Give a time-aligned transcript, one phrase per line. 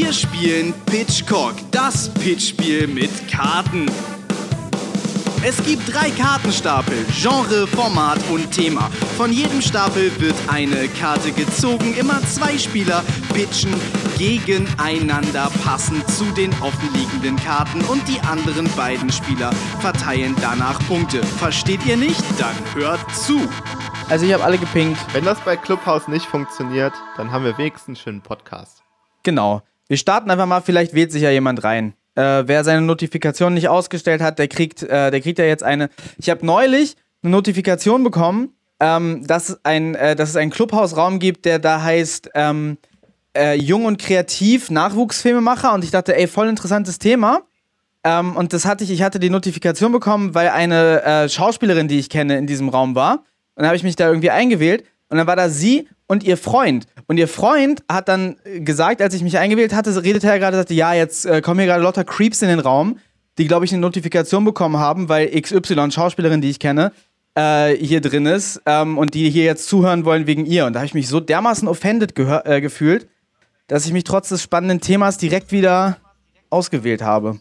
[0.00, 3.86] Wir spielen Pitchcock, das Pitchspiel mit Karten.
[5.42, 8.90] Es gibt drei Kartenstapel, Genre, Format und Thema.
[9.16, 11.94] Von jedem Stapel wird eine Karte gezogen.
[11.94, 13.02] Immer zwei Spieler
[13.34, 13.74] pitchen
[14.16, 21.24] gegeneinander passend zu den offenliegenden Karten und die anderen beiden Spieler verteilen danach Punkte.
[21.24, 22.22] Versteht ihr nicht?
[22.38, 23.40] Dann hört zu.
[24.08, 25.00] Also ich habe alle gepinkt.
[25.12, 28.84] Wenn das bei Clubhouse nicht funktioniert, dann haben wir wenigstens einen schönen Podcast.
[29.24, 29.62] Genau.
[29.88, 31.94] Wir starten einfach mal, vielleicht wählt sich ja jemand rein.
[32.14, 35.88] Äh, wer seine Notifikation nicht ausgestellt hat, der kriegt, äh, der kriegt ja jetzt eine.
[36.18, 41.18] Ich habe neulich eine Notifikation bekommen, ähm, dass, es ein, äh, dass es einen Clubhausraum
[41.18, 42.76] gibt, der da heißt ähm,
[43.36, 47.42] äh, Jung und Kreativ Nachwuchsfilmemacher und ich dachte, ey, voll interessantes Thema.
[48.04, 51.98] Ähm, und das hatte ich, ich hatte die Notifikation bekommen, weil eine äh, Schauspielerin, die
[51.98, 53.24] ich kenne, in diesem Raum war.
[53.54, 56.36] Und dann habe ich mich da irgendwie eingewählt und dann war da sie und ihr
[56.36, 56.86] Freund.
[57.06, 60.74] Und ihr Freund hat dann gesagt, als ich mich eingewählt hatte, redete er gerade, sagte,
[60.74, 62.98] ja, jetzt äh, kommen hier gerade lauter Creeps in den Raum,
[63.36, 66.92] die, glaube ich, eine Notifikation bekommen haben, weil XY, Schauspielerin, die ich kenne,
[67.36, 70.66] äh, hier drin ist ähm, und die hier jetzt zuhören wollen wegen ihr.
[70.66, 73.08] Und da habe ich mich so dermaßen offended äh, gefühlt,
[73.68, 75.98] dass ich mich trotz des spannenden Themas direkt wieder
[76.50, 77.38] ausgewählt habe.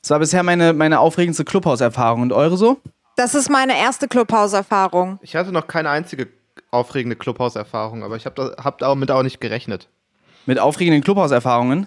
[0.00, 2.22] Das war bisher meine, meine aufregendste Clubhauserfahrung.
[2.22, 2.78] Und eure so?
[3.16, 5.18] Das ist meine erste Clubhouse-Erfahrung.
[5.22, 6.28] Ich hatte noch keine einzige
[6.70, 9.88] aufregende Clubhouse-Erfahrung, aber ich habe hab damit auch nicht gerechnet.
[10.46, 11.86] Mit aufregenden Clubhauserfahrungen?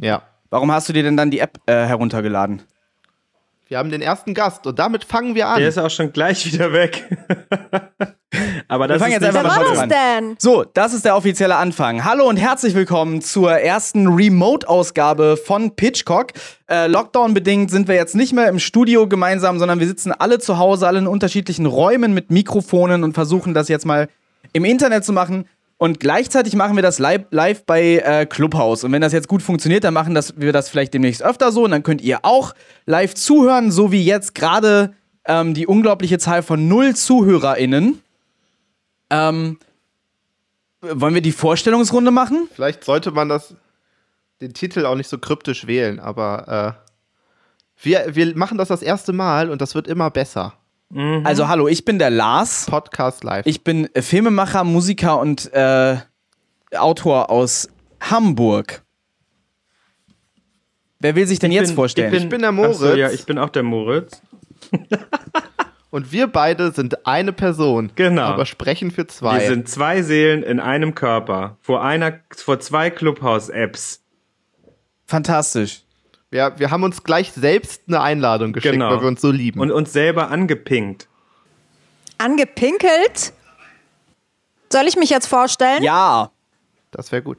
[0.00, 0.22] Ja.
[0.50, 2.62] Warum hast du dir denn dann die App äh, heruntergeladen?
[3.68, 5.58] Wir haben den ersten Gast und damit fangen wir an.
[5.58, 7.04] Der ist auch schon gleich wieder weg.
[8.68, 9.88] Aber das Wir fangen ist jetzt einfach mal das an.
[9.88, 10.36] denn?
[10.38, 12.04] So, das ist der offizielle Anfang.
[12.04, 16.28] Hallo und herzlich willkommen zur ersten Remote-Ausgabe von Pitchcock.
[16.70, 20.58] Äh, Lockdown-bedingt sind wir jetzt nicht mehr im Studio gemeinsam, sondern wir sitzen alle zu
[20.58, 24.08] Hause, alle in unterschiedlichen Räumen mit Mikrofonen und versuchen das jetzt mal
[24.52, 25.48] im Internet zu machen.
[25.78, 28.82] Und gleichzeitig machen wir das live, live bei äh, Clubhouse.
[28.82, 31.64] Und wenn das jetzt gut funktioniert, dann machen das, wir das vielleicht demnächst öfter so.
[31.64, 32.54] Und dann könnt ihr auch
[32.86, 34.94] live zuhören, so wie jetzt gerade
[35.26, 38.00] ähm, die unglaubliche Zahl von null ZuhörerInnen.
[39.10, 39.58] Ähm,
[40.80, 42.48] wollen wir die Vorstellungsrunde machen?
[42.54, 43.54] Vielleicht sollte man das,
[44.40, 49.12] den Titel auch nicht so kryptisch wählen, aber äh, wir, wir machen das das erste
[49.12, 50.54] Mal und das wird immer besser.
[51.24, 52.66] Also, hallo, ich bin der Lars.
[52.66, 53.44] Podcast live.
[53.46, 55.96] Ich bin äh, Filmemacher, Musiker und äh,
[56.76, 57.68] Autor aus
[58.00, 58.82] Hamburg.
[61.00, 62.14] Wer will sich denn jetzt bin- vorstellen?
[62.14, 62.98] Ich bin der Ach so, Moritz.
[62.98, 64.22] ja, ich bin auch der Moritz.
[65.90, 67.90] und wir beide sind eine Person.
[67.96, 68.22] Genau.
[68.22, 69.40] Aber sprechen für zwei.
[69.40, 71.58] Wir sind zwei Seelen in einem Körper.
[71.62, 74.02] Vor einer, vor zwei Clubhouse-Apps.
[75.04, 75.82] Fantastisch.
[76.36, 78.90] Wir, wir haben uns gleich selbst eine Einladung geschickt, Genau.
[78.90, 79.58] weil wir uns so lieben.
[79.58, 81.08] Und uns selber angepinkt.
[82.18, 83.32] Angepinkelt?
[84.70, 85.82] Soll ich mich jetzt vorstellen?
[85.82, 86.30] Ja.
[86.90, 87.38] das wäre gut.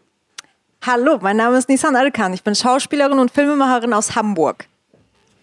[0.86, 2.34] Hallo, mein Name ist Nisan Alkan.
[2.34, 4.66] Ich bin Schauspielerin und Filmemacherin aus Hamburg.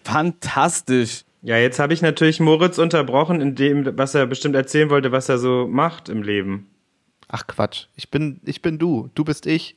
[0.03, 1.23] Fantastisch.
[1.41, 5.29] Ja, jetzt habe ich natürlich Moritz unterbrochen, in dem, was er bestimmt erzählen wollte, was
[5.29, 6.69] er so macht im Leben.
[7.27, 7.85] Ach Quatsch.
[7.95, 9.09] Ich bin, ich bin du.
[9.13, 9.75] Du bist ich.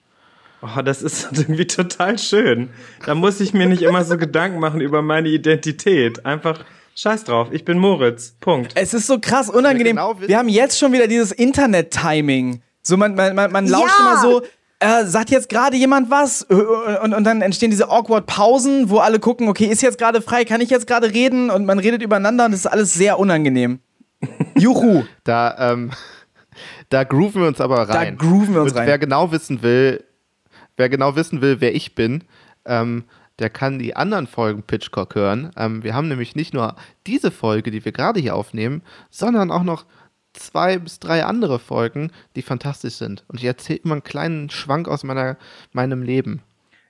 [0.63, 2.71] Oh, das ist irgendwie total schön.
[3.07, 6.25] Da muss ich mir nicht immer so Gedanken machen über meine Identität.
[6.27, 6.65] Einfach
[6.97, 8.35] scheiß drauf, ich bin Moritz.
[8.41, 8.73] Punkt.
[8.75, 9.97] Es ist so krass unangenehm.
[9.97, 12.63] Wir genau wir haben jetzt schon wieder dieses Internet-Timing.
[12.83, 14.05] So, man, man, man, man lauscht Ja.
[14.13, 14.43] immer so,
[14.81, 16.43] äh, sagt jetzt gerade jemand was?
[16.51, 20.23] Äh, Und, und dann entstehen diese awkward Pausen, wo alle gucken, okay, ist jetzt gerade
[20.23, 21.51] frei, kann ich jetzt gerade reden?
[21.51, 23.81] Und man redet übereinander und das ist alles sehr unangenehm.
[24.57, 25.05] Juhu.
[25.25, 25.91] Da, ähm,
[26.89, 28.17] da grooven wir uns aber rein.
[28.17, 28.87] grooven wir uns Und rein.
[28.89, 30.05] Wer genau wissen will,
[30.79, 32.25] wer genau wissen will, wer ich bin,
[32.65, 33.05] ähm,
[33.39, 35.51] der kann die anderen Folgen Pitchcock hören.
[35.57, 36.75] Ähm, wir haben nämlich nicht nur
[37.07, 39.85] diese Folge, die wir gerade hier aufnehmen, sondern auch noch
[40.33, 43.25] zwei bis drei andere Folgen, die fantastisch sind.
[43.29, 45.37] Und ich erzähle immer einen kleinen Schwank aus meiner,
[45.73, 46.43] meinem Leben.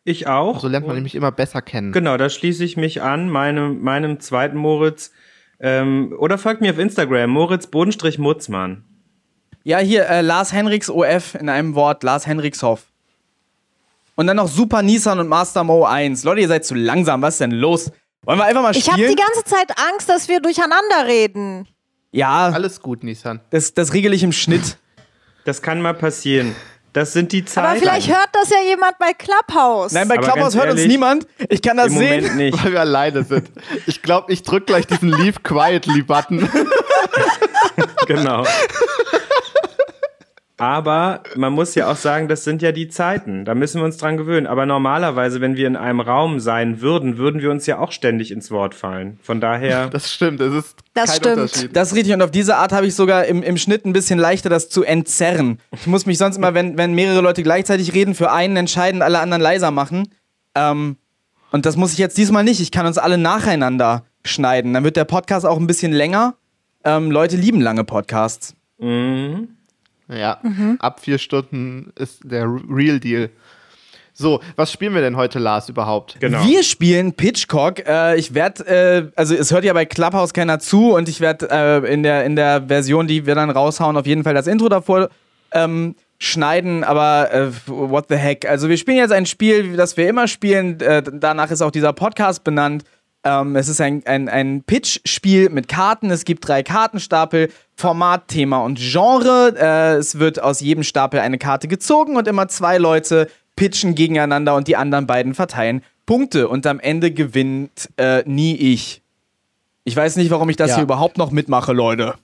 [0.05, 0.61] Ich auch.
[0.61, 1.93] So lernt man nämlich immer besser kennen.
[1.93, 5.13] Genau, da schließe ich mich an, meinem, meinem zweiten Moritz.
[5.61, 8.85] Ähm, oder folgt mir auf Instagram, Moritz Bodenstrich Mutzmann.
[9.65, 12.87] Ja, hier, äh, Lars Henriks OF in einem Wort, Lars Henrikshoff.
[14.19, 16.25] Und dann noch Super Nissan und Master Mo 1.
[16.25, 17.93] Leute, ihr seid zu langsam, was ist denn los?
[18.23, 19.15] Wollen wir einfach mal Ich habe spielen?
[19.17, 21.69] die ganze Zeit Angst, dass wir durcheinander reden.
[22.11, 23.41] ja, Alles gut, Nissan.
[23.51, 24.77] das, das regel ich im Schnitt.
[25.45, 26.57] Das kann mal passieren.
[26.93, 27.69] Das sind die Zeiten.
[27.69, 29.93] Aber vielleicht hört das ja jemand bei Clubhouse.
[29.93, 31.29] Nein, bei Aber Clubhouse hört uns ehrlich, niemand.
[31.49, 32.23] Ich kann das Im sehen.
[32.25, 32.65] Moment nicht.
[32.65, 33.49] Weil wir alleine sind.
[33.87, 36.49] Ich glaube, ich drücke gleich diesen Leave Quietly-Button.
[38.07, 38.45] Genau.
[40.61, 43.45] Aber man muss ja auch sagen, das sind ja die Zeiten.
[43.45, 44.49] Da müssen wir uns dran gewöhnen.
[44.49, 48.33] Aber normalerweise, wenn wir in einem Raum sein würden, würden wir uns ja auch ständig
[48.33, 49.21] ins Wort fallen.
[49.23, 49.89] Von daher.
[49.99, 51.37] Das stimmt, es ist Das kein stimmt.
[51.37, 51.77] Unterschied.
[51.77, 54.19] Das ist richtig und auf diese Art habe ich sogar im, im Schnitt ein bisschen
[54.19, 55.61] leichter, das zu entzerren.
[55.73, 59.21] Ich muss mich sonst immer, wenn, wenn mehrere Leute gleichzeitig reden, für einen entscheiden, alle
[59.21, 60.09] anderen leiser machen.
[60.57, 60.97] Ähm,
[61.53, 62.61] und das muss ich jetzt diesmal nicht.
[62.61, 64.75] Ich kann uns alle nacheinander schneiden.
[64.75, 66.35] Dann wird der Podcast auch ein bisschen länger.
[66.85, 68.55] Ähm, Leute lieben lange Podcasts.
[68.79, 69.58] Mhm.
[70.09, 70.41] Ja,
[70.79, 73.31] ab vier Stunden ist der Real Deal.
[74.21, 76.17] So, was spielen wir denn heute, Lars, überhaupt?
[76.19, 76.45] Genau.
[76.45, 77.87] Wir spielen Pitchcock.
[77.87, 81.49] Äh, ich werde, äh, also es hört ja bei Clubhouse keiner zu und ich werde
[81.49, 84.69] äh, in, der, in der Version, die wir dann raushauen, auf jeden Fall das Intro
[84.69, 85.09] davor
[85.53, 88.45] ähm, schneiden, aber äh, what the heck.
[88.49, 90.81] Also wir spielen jetzt ein Spiel, das wir immer spielen.
[90.81, 92.83] Äh, danach ist auch dieser Podcast benannt.
[93.29, 96.11] Ähm, es ist ein, ein, ein Pitch-Spiel mit Karten.
[96.11, 99.55] Es gibt drei Kartenstapel, Format, Thema und Genre.
[99.59, 104.55] Äh, es wird aus jedem Stapel eine Karte gezogen und immer zwei Leute pitchen gegeneinander
[104.55, 106.49] und die anderen beiden verteilen Punkte.
[106.49, 109.03] Und am Ende gewinnt äh, nie ich.
[109.85, 110.75] Ich weiß nicht, warum ich das Ja.
[110.77, 112.15] hier überhaupt noch mitmache, Leute.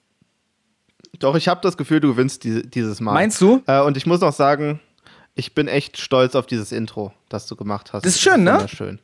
[1.19, 3.13] Doch, ich habe das Gefühl, du gewinnst diese, dieses Mal.
[3.13, 3.63] Meinst du?
[3.67, 4.81] Äh, und ich muss noch sagen,
[5.35, 8.05] ich bin echt stolz auf dieses Intro, das du gemacht hast.
[8.07, 8.67] Das ist schön, ne?
[8.69, 8.99] Schön.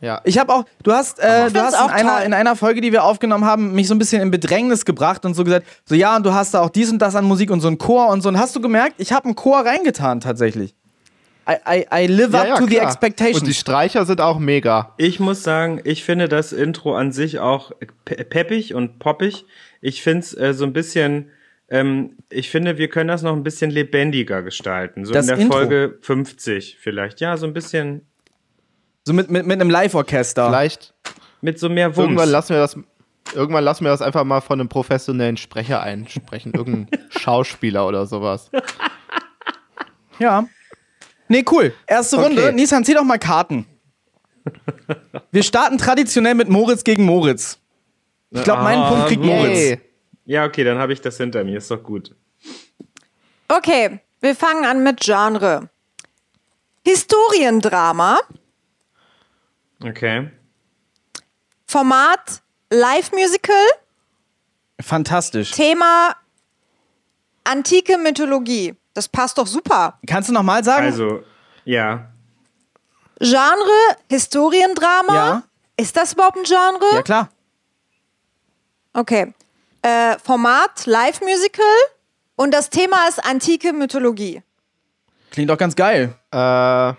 [0.00, 0.22] Ja.
[0.24, 3.04] Ich habe auch, du hast, äh, du hast in einer, in einer Folge, die wir
[3.04, 6.24] aufgenommen haben, mich so ein bisschen in Bedrängnis gebracht und so gesagt, so ja, und
[6.24, 8.30] du hast da auch dies und das an Musik und so ein Chor und so.
[8.30, 10.74] Und hast du gemerkt, ich habe einen Chor reingetan tatsächlich.
[11.48, 12.86] I, I, I live ja, up ja, to the klar.
[12.86, 13.40] expectations.
[13.40, 14.94] Und die Streicher sind auch mega.
[14.98, 17.72] Ich muss sagen, ich finde das Intro an sich auch
[18.04, 19.44] pe peppig und poppig.
[19.80, 21.30] Ich finde es äh, so ein bisschen,
[21.68, 25.04] ähm, ich finde, wir können das noch ein bisschen lebendiger gestalten.
[25.04, 25.56] So Das in der Intro?
[25.56, 27.20] Folge 50 vielleicht.
[27.20, 28.09] Ja, so ein bisschen
[29.04, 30.46] so mit, mit, mit einem Live-Orchester.
[30.48, 30.94] Vielleicht
[31.40, 31.98] mit so mehr Wumms.
[31.98, 32.76] irgendwann lassen wir das.
[33.34, 36.52] Irgendwann lassen wir das einfach mal von einem professionellen Sprecher einsprechen.
[36.54, 38.50] Irgendein Schauspieler oder sowas.
[40.18, 40.46] Ja.
[41.28, 41.72] Nee, cool.
[41.86, 42.26] Erste Okay.
[42.26, 42.52] Runde.
[42.52, 43.66] Nissan, zieh doch mal Karten.
[45.30, 47.58] Wir starten traditionell mit Moritz gegen Moritz.
[48.30, 49.42] Ich glaube, meinen Ah, Punkt kriegt Moritz.
[49.42, 49.58] Moritz.
[49.58, 49.80] Yay.
[50.24, 51.58] ja, okay, dann habe ich das hinter mir.
[51.58, 52.14] Ist doch gut.
[53.48, 55.68] Okay, wir fangen an mit Genre.
[56.84, 58.18] Historiendrama,
[59.82, 60.30] Okay.
[61.66, 63.54] Format Live-Musical,
[64.82, 65.50] Fantastisch.
[65.52, 66.16] Thema
[67.44, 68.74] antike Mythologie.
[68.94, 69.98] Das passt doch super.
[70.06, 70.86] Kannst du noch mal sagen?
[70.86, 71.22] Also,
[71.64, 72.10] ja.
[73.20, 75.14] Genre Historiendrama.
[75.14, 75.42] Ja.
[75.76, 76.94] Ist das überhaupt ein Genre?
[76.94, 77.28] ja, klar.
[78.92, 79.32] Okay.
[79.82, 81.64] Äh, Format Live-Musical
[82.36, 84.42] und das Thema ist antike Mythologie.
[85.30, 86.14] Klingt doch ganz geil.
[86.32, 86.92] Äh,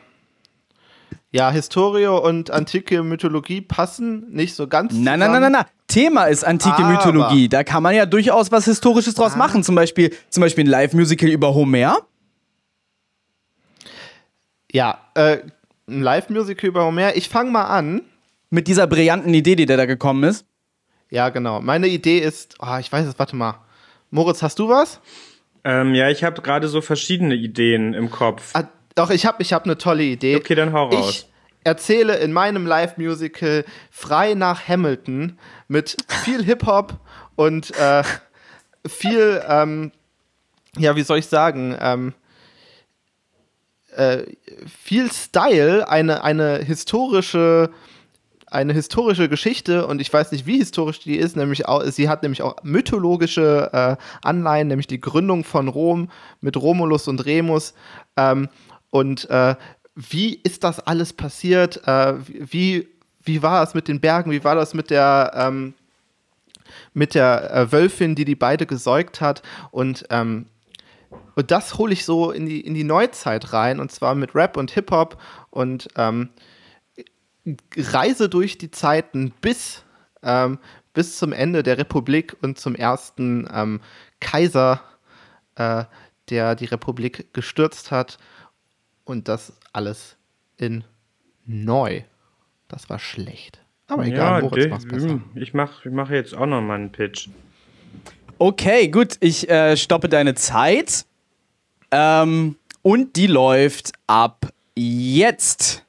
[1.31, 4.93] ja, Historie und antike Mythologie passen nicht so ganz.
[4.93, 5.41] Nein, nein, nein, zusammen.
[5.43, 5.65] nein, nein.
[5.87, 7.49] Thema ist antike Aber- Mythologie.
[7.49, 9.63] Da kann man ja durchaus was Historisches draus machen.
[9.63, 11.99] Zum Beispiel, zum Beispiel ein Live-Musical über Homer.
[14.71, 15.39] Ja, äh,
[15.87, 17.15] ein Live-Musical über Homer.
[17.15, 18.01] Ich fange mal an.
[18.49, 20.45] Mit dieser brillanten Idee, die der da gekommen ist.
[21.09, 21.61] Ja, genau.
[21.61, 23.55] Meine Idee ist, oh, ich weiß es, warte mal.
[24.09, 24.99] Moritz, hast du was?
[25.63, 28.51] Ähm, ja, ich habe gerade so verschiedene Ideen im Kopf.
[28.53, 30.35] Ah, doch, ich habe ich hab eine tolle Idee.
[30.35, 31.09] Okay, dann hau raus.
[31.09, 31.27] Ich
[31.63, 36.99] erzähle in meinem Live-Musical frei nach Hamilton mit viel Hip-Hop
[37.35, 38.03] und äh,
[38.87, 39.91] viel, ähm,
[40.77, 42.13] ja, wie soll ich sagen, ähm,
[43.95, 44.23] äh,
[44.65, 47.69] viel Style, eine, eine historische
[48.51, 52.21] eine historische Geschichte und ich weiß nicht, wie historisch die ist, nämlich auch, sie hat
[52.21, 53.95] nämlich auch mythologische äh,
[54.27, 56.09] Anleihen, nämlich die Gründung von Rom
[56.41, 57.73] mit Romulus und Remus.
[58.17, 58.49] Ähm,
[58.91, 59.55] und äh,
[59.95, 61.85] wie ist das alles passiert?
[61.87, 62.87] Äh, wie,
[63.23, 64.31] wie war es mit den Bergen?
[64.31, 65.73] Wie war das mit der, ähm,
[66.93, 69.41] mit der äh, Wölfin, die die beide gesäugt hat?
[69.71, 70.45] Und ähm,
[71.35, 74.57] und das hole ich so in die, in die Neuzeit rein, und zwar mit Rap
[74.57, 76.29] und Hip-Hop und ähm,
[77.75, 79.83] reise durch die Zeiten bis,
[80.23, 80.59] ähm,
[80.93, 83.81] bis zum Ende der Republik und zum ersten ähm,
[84.19, 84.81] Kaiser,
[85.55, 85.85] äh,
[86.29, 88.17] der die Republik gestürzt hat.
[89.11, 90.15] Und das alles
[90.57, 90.85] in
[91.45, 92.03] neu.
[92.69, 93.59] Das war schlecht.
[93.87, 95.09] Aber egal, Moritz de- macht's besser.
[95.09, 97.27] hm, ich mache ich mach jetzt auch noch mal einen Pitch.
[98.37, 99.17] Okay, gut.
[99.19, 101.05] Ich äh, stoppe deine Zeit.
[101.91, 105.85] Ähm, und die läuft ab jetzt.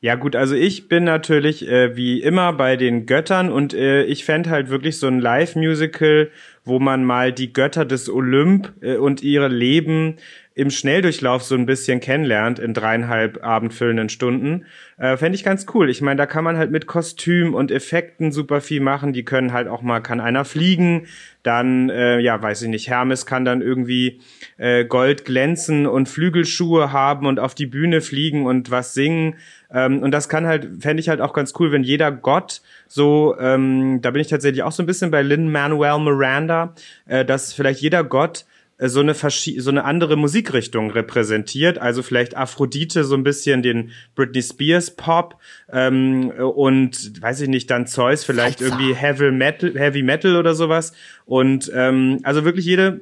[0.00, 4.24] Ja gut, also ich bin natürlich äh, wie immer bei den Göttern und äh, ich
[4.24, 6.30] fände halt wirklich so ein Live-Musical,
[6.64, 10.16] wo man mal die Götter des Olymp äh, und ihre Leben
[10.54, 14.66] im Schnelldurchlauf so ein bisschen kennenlernt in dreieinhalb abendfüllenden Stunden,
[14.98, 15.88] äh, fände ich ganz cool.
[15.88, 19.12] Ich meine, da kann man halt mit Kostüm und Effekten super viel machen.
[19.12, 21.06] Die können halt auch mal, kann einer fliegen,
[21.42, 24.20] dann, äh, ja, weiß ich nicht, Hermes kann dann irgendwie
[24.58, 29.36] äh, Gold glänzen und Flügelschuhe haben und auf die Bühne fliegen und was singen.
[29.72, 33.36] Ähm, und das kann halt, fände ich halt auch ganz cool, wenn jeder Gott so,
[33.40, 36.74] ähm, da bin ich tatsächlich auch so ein bisschen bei Lin Manuel Miranda,
[37.06, 38.44] äh, dass vielleicht jeder Gott
[38.88, 41.78] so eine, so eine andere Musikrichtung repräsentiert.
[41.78, 45.38] Also vielleicht Aphrodite so ein bisschen den Britney Spears Pop
[45.72, 50.92] ähm, und weiß ich nicht, dann Zeus vielleicht irgendwie Heavy Metal, Heavy Metal oder sowas.
[51.24, 53.00] Und ähm, also wirklich jede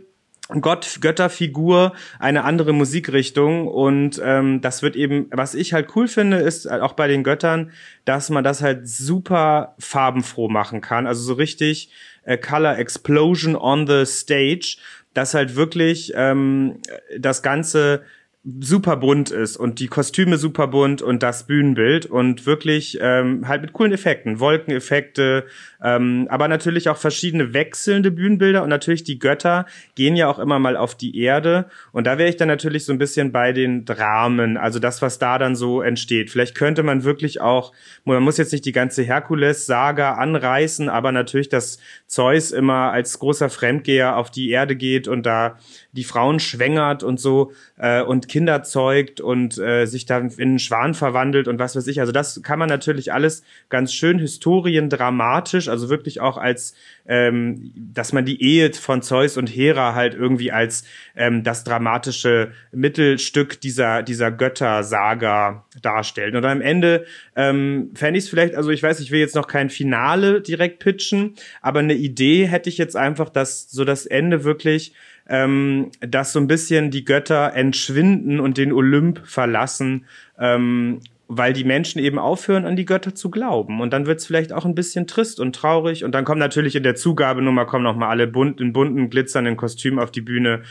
[0.60, 6.38] Gott, Götterfigur, eine andere Musikrichtung und ähm, das wird eben, was ich halt cool finde,
[6.38, 7.70] ist auch bei den Göttern,
[8.04, 11.92] dass man das halt super farbenfroh machen kann, also so richtig
[12.24, 14.78] äh, Color Explosion on the Stage,
[15.14, 16.80] dass halt wirklich ähm,
[17.18, 18.02] das Ganze
[18.42, 23.60] super bunt ist und die Kostüme super bunt und das Bühnenbild und wirklich ähm, halt
[23.60, 25.44] mit coolen Effekten, Wolkeneffekte,
[25.84, 30.58] ähm, aber natürlich auch verschiedene wechselnde Bühnenbilder und natürlich die Götter gehen ja auch immer
[30.58, 33.84] mal auf die Erde und da wäre ich dann natürlich so ein bisschen bei den
[33.84, 36.30] Dramen, also das, was da dann so entsteht.
[36.30, 41.50] Vielleicht könnte man wirklich auch, man muss jetzt nicht die ganze Herkules-Saga anreißen, aber natürlich,
[41.50, 45.58] dass Zeus immer als großer Fremdgeher auf die Erde geht und da
[45.92, 50.58] die Frauen schwängert und so äh, und Kinder zeugt und äh, sich dann in einen
[50.58, 52.00] Schwan verwandelt und was weiß ich.
[52.00, 56.74] Also das kann man natürlich alles ganz schön historiendramatisch also wirklich auch als,
[57.06, 60.84] ähm, dass man die Ehe von Zeus und Hera halt irgendwie als
[61.16, 66.34] ähm, das dramatische Mittelstück dieser, dieser Göttersaga darstellt.
[66.34, 67.06] Und am Ende
[67.36, 70.78] ähm, fände ich es vielleicht, also ich weiß, ich will jetzt noch kein Finale direkt
[70.80, 74.94] pitchen, aber eine Idee hätte ich jetzt einfach, dass so das Ende wirklich
[75.30, 80.04] ähm, dass so ein bisschen die Götter entschwinden und den Olymp verlassen
[80.38, 81.00] ähm,
[81.32, 83.80] weil die Menschen eben aufhören, an die Götter zu glauben.
[83.80, 86.02] Und dann wird es vielleicht auch ein bisschen trist und traurig.
[86.02, 89.56] Und dann kommen natürlich in der Zugabenummer kommen noch mal alle bunt, in bunten, glitzernden
[89.56, 90.62] Kostümen auf die Bühne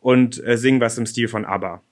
[0.00, 1.82] und äh, singen was im Stil von ABBA.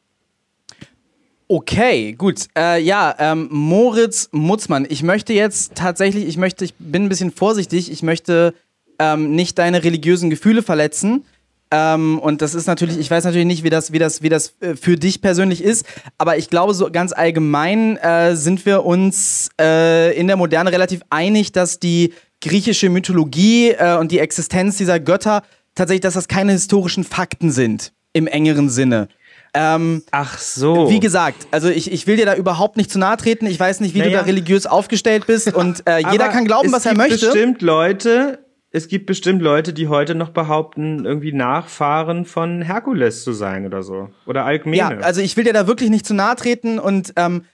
[1.46, 2.48] Okay, gut.
[2.58, 7.30] Äh, ja, ähm, Moritz Mutzmann, ich möchte jetzt tatsächlich, ich möchte, ich bin ein bisschen
[7.30, 8.54] vorsichtig, ich möchte
[8.98, 11.24] ähm, nicht deine religiösen Gefühle verletzen.
[11.70, 14.54] Ähm, und das ist natürlich, ich weiß natürlich nicht, wie das, wie das, wie das
[14.60, 15.84] äh, für dich persönlich ist,
[16.16, 21.00] aber ich glaube, so ganz allgemein äh, sind wir uns äh, in der Moderne relativ
[21.10, 25.42] einig, dass die griechische Mythologie äh, und die Existenz dieser Götter
[25.74, 29.08] tatsächlich, dass das keine historischen Fakten sind im engeren Sinne.
[29.52, 30.90] Ähm, Ach so.
[30.90, 33.46] Wie gesagt, also ich, ich will dir da überhaupt nicht zu nahe treten.
[33.46, 34.10] Ich weiß nicht, wie naja.
[34.10, 37.14] du da religiös aufgestellt bist und äh, jeder kann glauben, was er möchte.
[37.14, 38.38] Es gibt bestimmt Leute,
[38.76, 43.82] es gibt bestimmt Leute, die heute noch behaupten, irgendwie Nachfahren von Herkules zu sein oder
[43.82, 44.10] so.
[44.26, 44.76] Oder Alkmene.
[44.76, 47.46] Ja, also ich will dir da wirklich nicht zu nahe treten und ähm,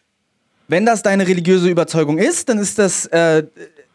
[0.67, 3.45] wenn das deine religiöse Überzeugung ist, dann ist das äh,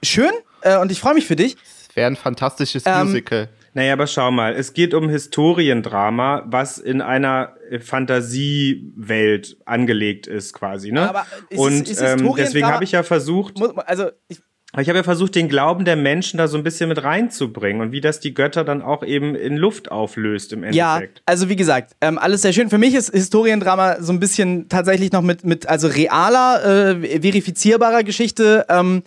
[0.02, 0.32] schön
[0.62, 1.58] äh, und ich freue mich für dich.
[1.90, 3.50] Es wäre ein fantastisches ähm, Musical.
[3.74, 10.94] Naja, aber schau mal, es geht um Historiendrama, was in einer Fantasiewelt angelegt ist, quasi,
[10.94, 11.10] ne?
[11.10, 13.62] Aber ist, und ist ähm, deswegen habe ich ja versucht.
[13.86, 14.40] Also ich,
[14.82, 17.92] ich habe ja versucht, den Glauben der Menschen da so ein bisschen mit reinzubringen und
[17.92, 21.18] wie das die Götter dann auch eben in Luft auflöst im Endeffekt.
[21.18, 22.70] Ja, also wie gesagt, ähm, alles sehr schön.
[22.70, 28.04] Für mich ist Historiendrama so ein bisschen tatsächlich noch mit, mit also realer, äh, verifizierbarer
[28.04, 29.04] Geschichte ähm,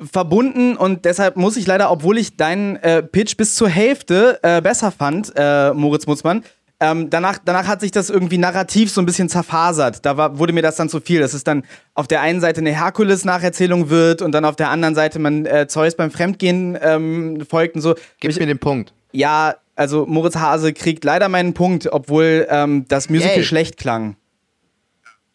[0.00, 4.60] verbunden und deshalb muss ich leider, obwohl ich deinen äh, Pitch bis zur Hälfte äh,
[4.60, 6.44] besser fand, äh, Moritz Mutzmann,
[6.80, 10.06] ähm, danach, danach hat sich das irgendwie narrativ so ein bisschen zerfasert.
[10.06, 12.60] Da war, wurde mir das dann zu viel, dass es dann auf der einen Seite
[12.60, 17.44] eine Herkules-Nacherzählung wird und dann auf der anderen Seite man äh, Zeus beim Fremdgehen ähm,
[17.48, 17.96] folgt und so.
[18.20, 18.92] Gib ich, mir den Punkt.
[19.10, 23.44] Ja, also Moritz Hase kriegt leider meinen Punkt, obwohl ähm, das Musical Yay.
[23.44, 24.16] schlecht klang.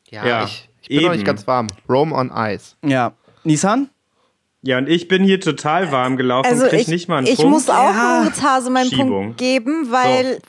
[0.09, 1.05] Ja, ja ich, ich bin eben.
[1.07, 1.67] noch nicht ganz warm.
[1.89, 2.75] Rome on Ice.
[2.85, 3.13] Ja.
[3.43, 3.89] Nissan?
[4.61, 7.27] Ja, und ich bin hier total warm gelaufen also und krieg ich, nicht mal einen
[7.27, 7.49] ich Punkt.
[7.49, 8.21] Ich muss auch ja.
[8.21, 9.09] Moritz Hase meinen Schiebung.
[9.09, 10.39] Punkt geben, weil so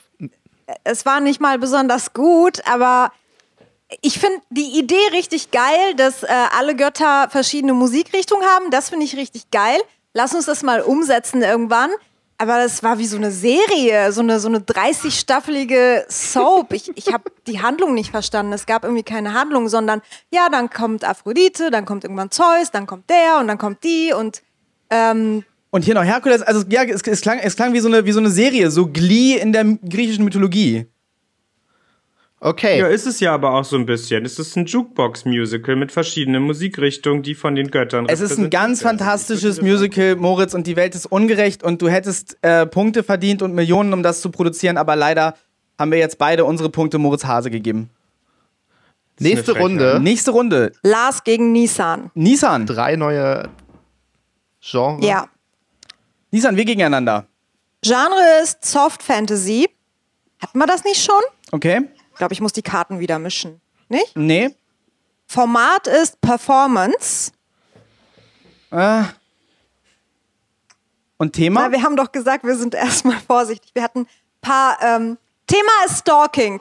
[0.83, 3.11] es war nicht mal besonders gut, aber
[4.01, 8.71] ich finde die Idee richtig geil, dass äh, alle Götter verschiedene Musikrichtungen haben.
[8.71, 9.79] Das finde ich richtig geil.
[10.13, 11.91] Lass uns das mal umsetzen irgendwann.
[12.37, 16.73] Aber das war wie so eine Serie, so eine, so eine 30-staffelige Soap.
[16.73, 18.51] Ich, ich habe die Handlung nicht verstanden.
[18.51, 22.87] Es gab irgendwie keine Handlung, sondern ja, dann kommt Aphrodite, dann kommt irgendwann Zeus, dann
[22.87, 24.41] kommt der und dann kommt die und
[24.89, 25.45] ähm,
[25.75, 28.13] und hier noch Herkules, also ja, es, es, klang, es klang wie so, eine, wie
[28.13, 30.85] so eine Serie, so Glee in der griechischen Mythologie.
[32.39, 32.79] Okay.
[32.79, 34.23] Ja, ist es ja aber auch so ein bisschen.
[34.23, 38.83] Es ist ein Jukebox-Musical mit verschiedenen Musikrichtungen, die von den Göttern Es ist ein ganz
[38.83, 43.53] fantastisches Musical, Moritz, und die Welt ist ungerecht und du hättest äh, Punkte verdient und
[43.53, 45.35] Millionen, um das zu produzieren, aber leider
[45.77, 47.89] haben wir jetzt beide unsere Punkte Moritz Hase gegeben.
[49.19, 49.99] Nächste Runde.
[50.01, 50.71] Nächste Runde.
[50.83, 52.11] Lars gegen Nissan.
[52.13, 52.65] Nissan.
[52.65, 53.49] Drei neue
[54.61, 55.05] Genres.
[55.05, 55.27] Ja.
[56.35, 57.27] Nissan, wir gegeneinander.
[57.81, 59.69] Genre ist Soft Fantasy.
[60.41, 61.21] Hatten wir das nicht schon?
[61.53, 61.87] Okay.
[62.11, 63.61] Ich glaube, ich muss die Karten wieder mischen.
[63.87, 64.17] Nicht?
[64.17, 64.53] Nee.
[65.27, 67.31] Format ist Performance.
[68.69, 69.03] Äh.
[71.15, 71.69] Und Thema?
[71.69, 73.71] Na, wir haben doch gesagt, wir sind erstmal vorsichtig.
[73.73, 74.07] Wir hatten ein
[74.41, 74.77] paar.
[74.81, 76.59] Ähm, Thema ist Stalking.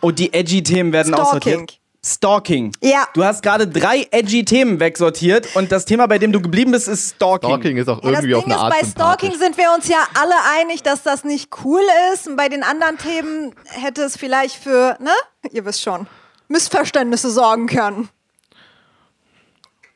[0.00, 1.24] Oh, die edgy Themen werden Stalking.
[1.24, 1.79] aussortiert.
[2.04, 2.72] Stalking.
[2.80, 3.06] Ja.
[3.12, 6.88] Du hast gerade drei edgy Themen wegsortiert und das Thema, bei dem du geblieben bist,
[6.88, 7.50] ist Stalking.
[7.50, 9.72] Stalking ist auch Ja, das irgendwie auf Ding eine ist, Art bei Stalking sind wir
[9.74, 11.82] uns ja alle einig, dass das nicht cool
[12.14, 12.26] ist.
[12.26, 15.12] Und bei den anderen Themen hätte es vielleicht für, ne?
[15.52, 16.06] Ihr wisst schon,
[16.48, 18.08] Missverständnisse sorgen können.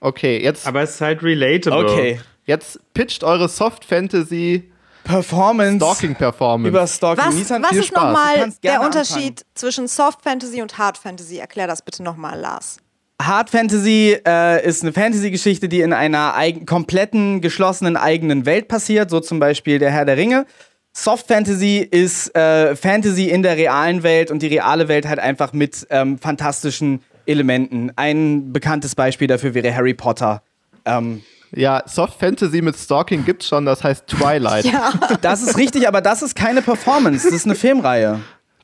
[0.01, 1.91] Okay, jetzt, Aber es ist halt relatable.
[1.91, 2.21] Okay.
[2.45, 4.71] jetzt pitcht eure Soft Fantasy
[5.05, 5.77] Performance.
[5.77, 6.69] Stalking Performance.
[6.69, 7.25] Über Stalking.
[7.25, 11.39] Was, Nissan, was viel ist nochmal der Unterschied zwischen Soft Fantasy und Hard Fantasy?
[11.39, 12.79] Erklär das bitte nochmal, Lars.
[13.23, 19.09] Hard Fantasy äh, ist eine Fantasy-Geschichte, die in einer eigen, kompletten, geschlossenen eigenen Welt passiert,
[19.09, 20.47] so zum Beispiel der Herr der Ringe.
[20.93, 25.53] Soft Fantasy ist äh, Fantasy in der realen Welt und die reale Welt halt einfach
[25.53, 27.93] mit ähm, fantastischen Elementen.
[27.97, 30.43] Ein bekanntes Beispiel dafür wäre Harry Potter.
[30.85, 31.23] Ähm,
[31.57, 34.65] Ja, Soft Fantasy mit Stalking gibt's schon, das heißt Twilight.
[34.65, 34.93] Ja.
[35.21, 38.21] das ist richtig, aber das ist keine Performance, das ist eine Filmreihe.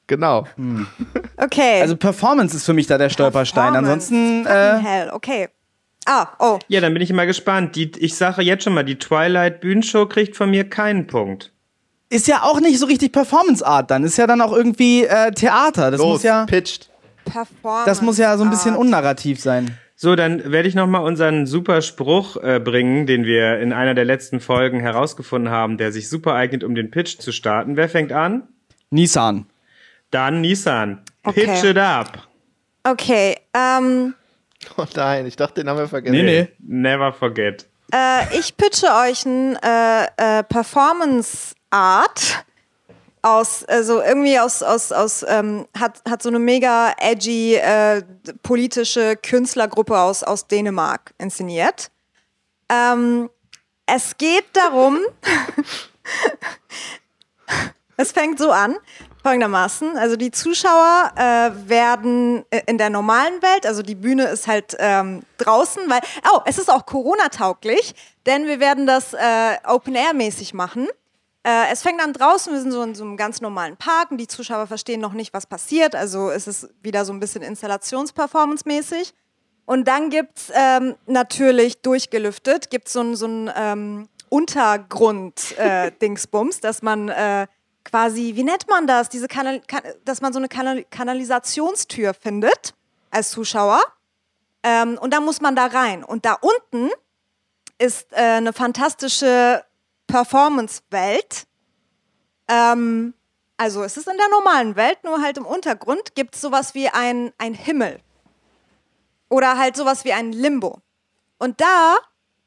[0.07, 0.45] Genau.
[1.37, 1.81] Okay.
[1.83, 3.73] Also Performance ist für mich da der Stolperstein.
[3.73, 4.13] Performance.
[4.13, 5.49] Ansonsten äh, hell, okay.
[6.05, 6.59] Ah, oh.
[6.67, 7.77] Ja, dann bin ich mal gespannt.
[7.77, 11.53] Die, ich sage jetzt schon mal, die Twilight Bühnenshow kriegt von mir keinen Punkt.
[12.09, 14.03] ist ja auch nicht so richtig Performance Art dann.
[14.03, 15.93] Ist ja dann auch irgendwie äh, Theater.
[15.93, 16.91] Das Los, muss ja pitcht.
[17.25, 17.85] Performance.
[17.87, 18.81] das muss ja so ein bisschen Art.
[18.81, 19.79] unnarrativ sein.
[20.03, 23.93] So, dann werde ich noch mal unseren super Spruch äh, bringen, den wir in einer
[23.93, 27.77] der letzten Folgen herausgefunden haben, der sich super eignet, um den Pitch zu starten.
[27.77, 28.49] Wer fängt an?
[28.89, 29.45] Nissan.
[30.11, 31.03] Dann Nissan.
[31.23, 31.45] Okay.
[31.45, 32.27] Pitch it up.
[32.83, 34.15] Okay, ähm,
[34.79, 36.49] Oh nein, ich dachte, den haben wir vergessen.
[36.61, 37.67] Never forget.
[37.93, 42.47] äh, ich pitche euch ein äh, äh, Performance Art
[43.23, 48.03] aus, also irgendwie aus, aus, aus ähm, hat, hat so eine mega edgy äh,
[48.43, 51.91] politische Künstlergruppe aus, aus Dänemark inszeniert.
[52.69, 53.29] Ähm,
[53.87, 54.99] es geht darum,
[57.97, 58.77] es fängt so an,
[59.23, 59.97] folgendermaßen.
[59.97, 64.77] Also die Zuschauer äh, werden äh, in der normalen Welt, also die Bühne ist halt
[64.79, 66.01] ähm, draußen, weil,
[66.33, 67.95] oh, es ist auch Corona-tauglich,
[68.27, 69.19] denn wir werden das äh,
[69.67, 70.89] Open-Air-mäßig machen.
[71.43, 74.19] Äh, es fängt an draußen, wir sind so in so einem ganz normalen Park und
[74.19, 75.95] die Zuschauer verstehen noch nicht, was passiert.
[75.95, 79.15] Also es ist wieder so ein bisschen Installationsperformance-mäßig.
[79.65, 87.09] Und dann gibt's ähm, natürlich durchgelüftet, gibt's so ein, so ein ähm, Untergrund-Dingsbums, dass man
[87.09, 87.47] äh,
[87.85, 89.09] quasi, wie nennt man das?
[89.09, 92.75] Diese Kanal kan dass man so eine Kanal Kanalisationstür findet
[93.11, 93.81] als Zuschauer.
[94.63, 96.05] Ähm, und dann muss man da rein.
[96.05, 96.91] Und da unten
[97.79, 99.65] ist äh, eine fantastische
[100.11, 101.47] Performance-Welt.
[102.49, 103.15] Ähm,
[103.57, 106.89] also es ist in der normalen Welt, nur halt im Untergrund gibt es sowas wie
[106.89, 108.01] ein, ein Himmel.
[109.29, 110.81] Oder halt sowas wie ein Limbo.
[111.39, 111.97] Und da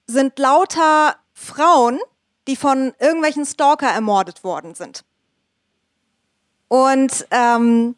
[0.08, 2.00] sind lauter Frauen,
[2.48, 5.06] die von irgendwelchen Stalker ermordet worden sind.
[6.68, 7.96] Und ähm,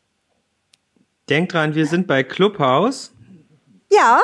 [1.30, 3.12] Denkt dran, wir sind bei Clubhouse.
[3.92, 4.22] ja,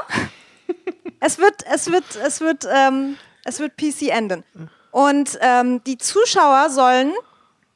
[1.20, 4.44] es wird, es wird, es wird, ähm, es wird PC enden.
[4.92, 7.14] Und ähm, die Zuschauer sollen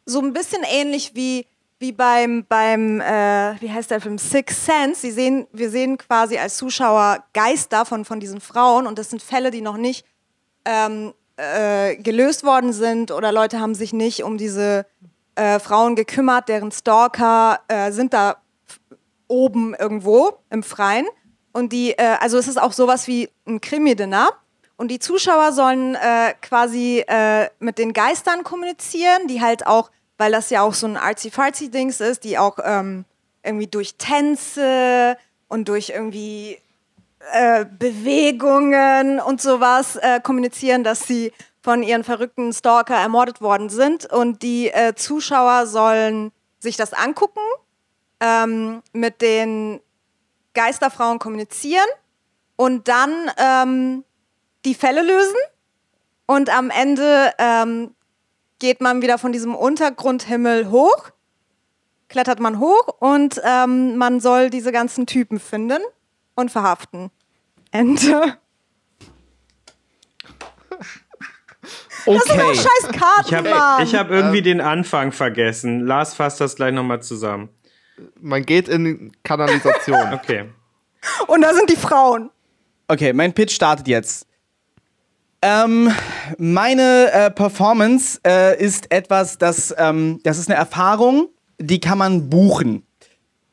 [0.06, 1.48] so ein bisschen ähnlich wie,
[1.80, 5.02] wie beim, beim äh, wie heißt der Film, Six Sense.
[5.02, 9.22] Sie sehen, wir sehen quasi als Zuschauer Geister von, von diesen Frauen und das sind
[9.22, 10.06] Fälle, die noch nicht
[10.66, 14.86] ähm, äh, gelöst worden sind oder Leute haben sich nicht um diese
[15.36, 18.38] äh, Frauen gekümmert, deren Stalker äh, sind da
[19.28, 21.06] oben irgendwo im Freien.
[21.52, 24.30] Und die, äh, also es ist auch sowas wie ein Krimi-Dinner.
[24.78, 30.32] Und die Zuschauer sollen äh, quasi äh, mit den Geistern kommunizieren, die halt auch, weil
[30.32, 33.06] das ja auch so ein artsy-fartsy-Dings ist, die auch ähm,
[33.44, 36.58] irgendwie durch Tänze und durch irgendwie
[37.32, 44.06] äh, Bewegungen und sowas äh, kommunizieren, dass sie von ihren verrückten Stalker ermordet worden sind.
[44.06, 47.42] Und die äh, Zuschauer sollen sich das angucken,
[48.20, 49.80] ähm, mit den
[50.54, 51.88] Geisterfrauen kommunizieren
[52.56, 54.04] und dann ähm,
[54.66, 55.38] die Fälle lösen.
[56.26, 57.96] Und am Ende ähm,
[58.60, 61.12] geht man wieder von diesem Untergrundhimmel hoch,
[62.10, 65.82] klettert man hoch und ähm, man soll diese ganzen Typen finden
[66.36, 67.12] und verhaften.
[67.72, 68.38] Ende.
[72.08, 72.20] Okay.
[72.20, 75.88] Das sind doch scheiß Karten, Ich habe hab irgendwie ähm, den Anfang vergessen.
[75.88, 77.50] Lars fasst das gleich nochmal zusammen.
[78.22, 80.14] Man geht in Kanalisation.
[80.14, 80.50] okay.
[81.28, 82.30] Und da sind die Frauen.
[82.88, 84.28] Okay, mein Pitch startet jetzt.
[85.48, 85.92] Ähm,
[86.40, 91.28] meine äh, Performance äh, ist etwas, das, ähm, das ist eine Erfahrung,
[91.60, 92.82] die kann man buchen.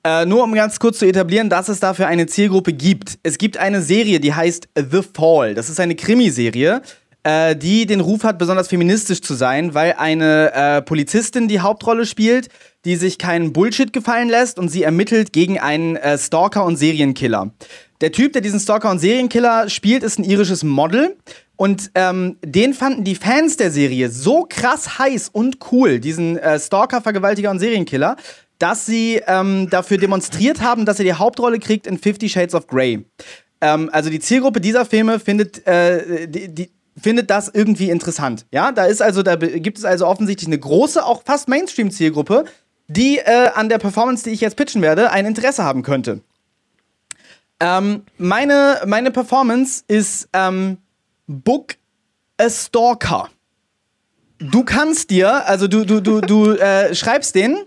[0.03, 3.19] Äh, nur um ganz kurz zu etablieren, dass es dafür eine Zielgruppe gibt.
[3.23, 5.53] Es gibt eine Serie, die heißt The Fall.
[5.53, 6.81] Das ist eine Krimiserie,
[7.25, 12.07] äh, die den Ruf hat, besonders feministisch zu sein, weil eine äh, Polizistin die Hauptrolle
[12.07, 12.49] spielt,
[12.87, 17.53] die sich keinen Bullshit gefallen lässt und sie ermittelt gegen einen äh, Stalker und Serienkiller.
[18.01, 21.17] Der Typ, der diesen Stalker und Serienkiller spielt, ist ein irisches Model.
[21.63, 26.59] Und ähm, den fanden die Fans der Serie so krass heiß und cool, diesen äh,
[26.59, 28.17] Stalker, Vergewaltiger und Serienkiller,
[28.59, 32.67] dass sie ähm, dafür demonstriert haben, dass er die Hauptrolle kriegt in Fifty Shades of
[32.67, 33.05] Grey.
[33.61, 36.71] Ähm, also die Zielgruppe dieser Filme findet, äh, die, die,
[37.01, 38.45] findet das irgendwie interessant.
[38.51, 42.45] Ja, da ist also, da gibt es also offensichtlich eine große, auch fast Mainstream-Zielgruppe,
[42.89, 46.23] die äh, an der Performance, die ich jetzt pitchen werde, ein Interesse haben könnte.
[47.61, 50.79] Ähm, meine, meine Performance ist ähm,
[51.27, 51.77] Book
[52.39, 53.29] a Stalker.
[54.39, 57.59] Du kannst dir, also du, du, du, du äh, schreibst den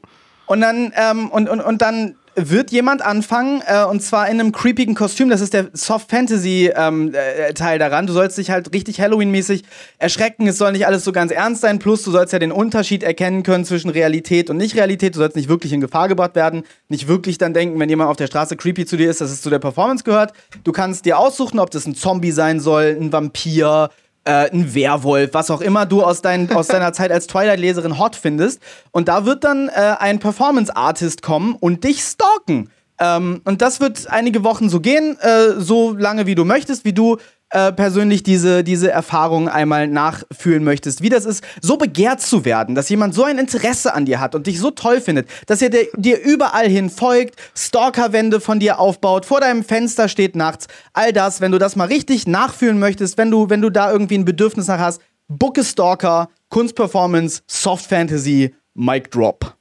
[0.45, 4.51] und dann, ähm, und, und, und dann wird jemand anfangen, äh, und zwar in einem
[4.51, 5.29] creepigen Kostüm.
[5.29, 8.07] Das ist der Soft Fantasy ähm, äh, Teil daran.
[8.07, 9.63] Du sollst dich halt richtig Halloween-mäßig
[9.97, 10.47] erschrecken.
[10.47, 11.79] Es soll nicht alles so ganz ernst sein.
[11.79, 15.15] Plus, du sollst ja den Unterschied erkennen können zwischen Realität und Nicht-Realität.
[15.15, 16.63] Du sollst nicht wirklich in Gefahr gebracht werden.
[16.89, 19.41] Nicht wirklich dann denken, wenn jemand auf der Straße creepy zu dir ist, dass es
[19.41, 20.33] zu der Performance gehört.
[20.63, 23.89] Du kannst dir aussuchen, ob das ein Zombie sein soll, ein Vampir,
[24.25, 28.15] äh, ein Werwolf, was auch immer du aus, dein, aus deiner Zeit als Twilight-Leserin hot
[28.15, 28.61] findest.
[28.91, 32.69] Und da wird dann äh, ein Performance-Artist kommen und dich stalken.
[32.99, 36.93] Ähm, und das wird einige Wochen so gehen, äh, so lange wie du möchtest, wie
[36.93, 37.17] du
[37.55, 42.75] äh, persönlich diese, diese Erfahrung einmal nachfühlen möchtest, wie das ist, so begehrt zu werden,
[42.75, 45.69] dass jemand so ein Interesse an dir hat und dich so toll findet, dass er
[45.69, 51.13] dir, dir überall hin folgt, Stalkerwände von dir aufbaut, vor deinem Fenster steht nachts, all
[51.13, 54.25] das, wenn du das mal richtig nachfühlen möchtest, wenn du, wenn du da irgendwie ein
[54.25, 59.55] Bedürfnis nach hast, Booke Stalker, Kunstperformance, Soft Fantasy, Mic Drop.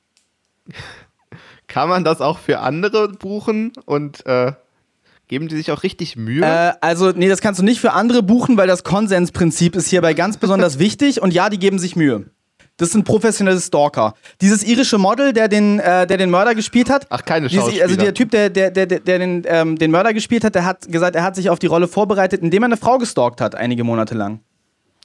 [1.68, 4.52] Kann man das auch für andere buchen und äh,
[5.28, 6.44] Geben die sich auch richtig Mühe?
[6.44, 10.14] Äh, also, nee, das kannst du nicht für andere buchen, weil das Konsensprinzip ist hierbei
[10.14, 11.22] ganz besonders wichtig.
[11.22, 12.26] Und ja, die geben sich Mühe.
[12.76, 14.14] Das sind professionelle Stalker.
[14.40, 17.06] Dieses irische Model, der den, äh, der den Mörder gespielt hat.
[17.08, 17.70] Ach, keine Schauspieler.
[17.70, 20.64] Diese, also der Typ, der, der, der, der den, ähm, den Mörder gespielt hat, der
[20.64, 23.54] hat gesagt, er hat sich auf die Rolle vorbereitet, indem er eine Frau gestalkt hat,
[23.54, 24.40] einige Monate lang.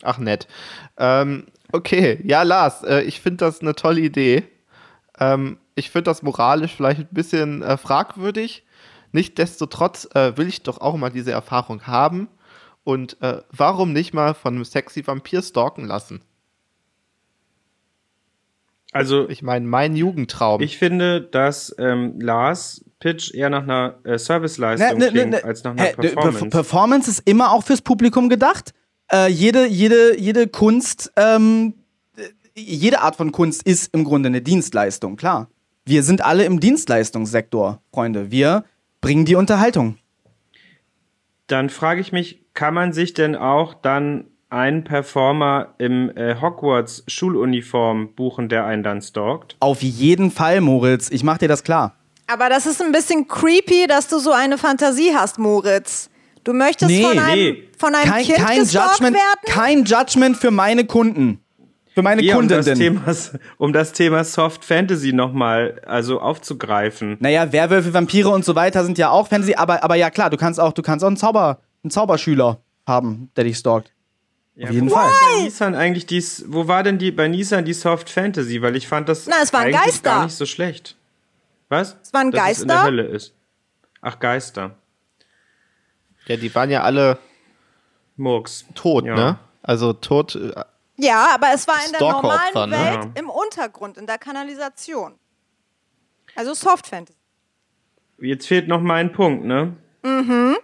[0.01, 0.47] Ach, nett.
[0.97, 4.43] Ähm, okay, ja, Lars, äh, ich finde das eine tolle Idee.
[5.19, 8.63] Ähm, ich finde das moralisch vielleicht ein bisschen äh, fragwürdig.
[9.11, 12.27] Nichtsdestotrotz äh, will ich doch auch mal diese Erfahrung haben
[12.83, 16.21] und äh, warum nicht mal von einem sexy Vampir stalken lassen?
[18.91, 20.61] Also, ich meine, mein Jugendtraum.
[20.61, 25.43] Ich finde, dass ähm, Lars Pitch eher nach einer äh, Serviceleistung ne, ne, klingt, ne,
[25.43, 26.49] als nach einer Performance.
[26.49, 28.73] Performance ist immer auch fürs Publikum gedacht.
[29.11, 31.75] Äh, jede, jede, jede Kunst, ähm,
[32.55, 35.49] jede Art von Kunst ist im Grunde eine Dienstleistung, klar.
[35.85, 38.31] Wir sind alle im Dienstleistungssektor, Freunde.
[38.31, 38.65] Wir
[39.01, 39.97] bringen die Unterhaltung.
[41.47, 47.03] Dann frage ich mich, kann man sich denn auch dann einen Performer im äh, Hogwarts
[47.07, 49.55] Schuluniform buchen, der einen dann stalkt?
[49.59, 51.09] Auf jeden Fall, Moritz.
[51.11, 51.95] Ich mach dir das klar.
[52.27, 56.09] Aber das ist ein bisschen creepy, dass du so eine Fantasie hast, Moritz.
[56.43, 57.69] Du möchtest nee, von einem, nee.
[57.77, 59.39] von einem kein, Kind kein Judgment, werden?
[59.45, 61.41] Kein Judgment für meine Kunden
[61.93, 62.61] für meine ja, Kundinnen.
[62.61, 62.65] Um
[63.05, 67.17] das, Thema, um das Thema Soft Fantasy nochmal also aufzugreifen.
[67.19, 70.37] Naja, Werwölfe, Vampire und so weiter sind ja auch Fantasy, aber, aber ja klar, du
[70.37, 73.91] kannst auch, du kannst auch einen, Zauber, einen Zauberschüler haben, der dich stalkt.
[74.55, 75.09] Ja, Auf jeden Fall.
[75.09, 78.61] Bei Nissan eigentlich dies, wo war denn die bei Nissan die Soft Fantasy?
[78.61, 80.09] Weil ich fand das Na, es waren Geister.
[80.09, 80.97] gar nicht so schlecht.
[81.69, 81.95] Was?
[82.03, 82.51] Es waren Dass Geister.
[82.51, 83.33] Es in der Hölle ist.
[84.01, 84.75] Ach, Geister.
[86.25, 87.17] Ja, die waren ja alle
[88.17, 88.65] Murks.
[88.75, 89.15] Tot, ja.
[89.15, 89.39] ne?
[89.63, 90.51] Also tot, äh,
[90.99, 92.77] ja, aber es war in der normalen ne?
[92.77, 93.11] Welt ja.
[93.15, 95.15] im Untergrund, in der Kanalisation.
[96.35, 97.17] Also Soft Fantasy.
[98.21, 99.77] Jetzt fehlt noch mein Punkt, ne?
[100.03, 100.57] Mhm.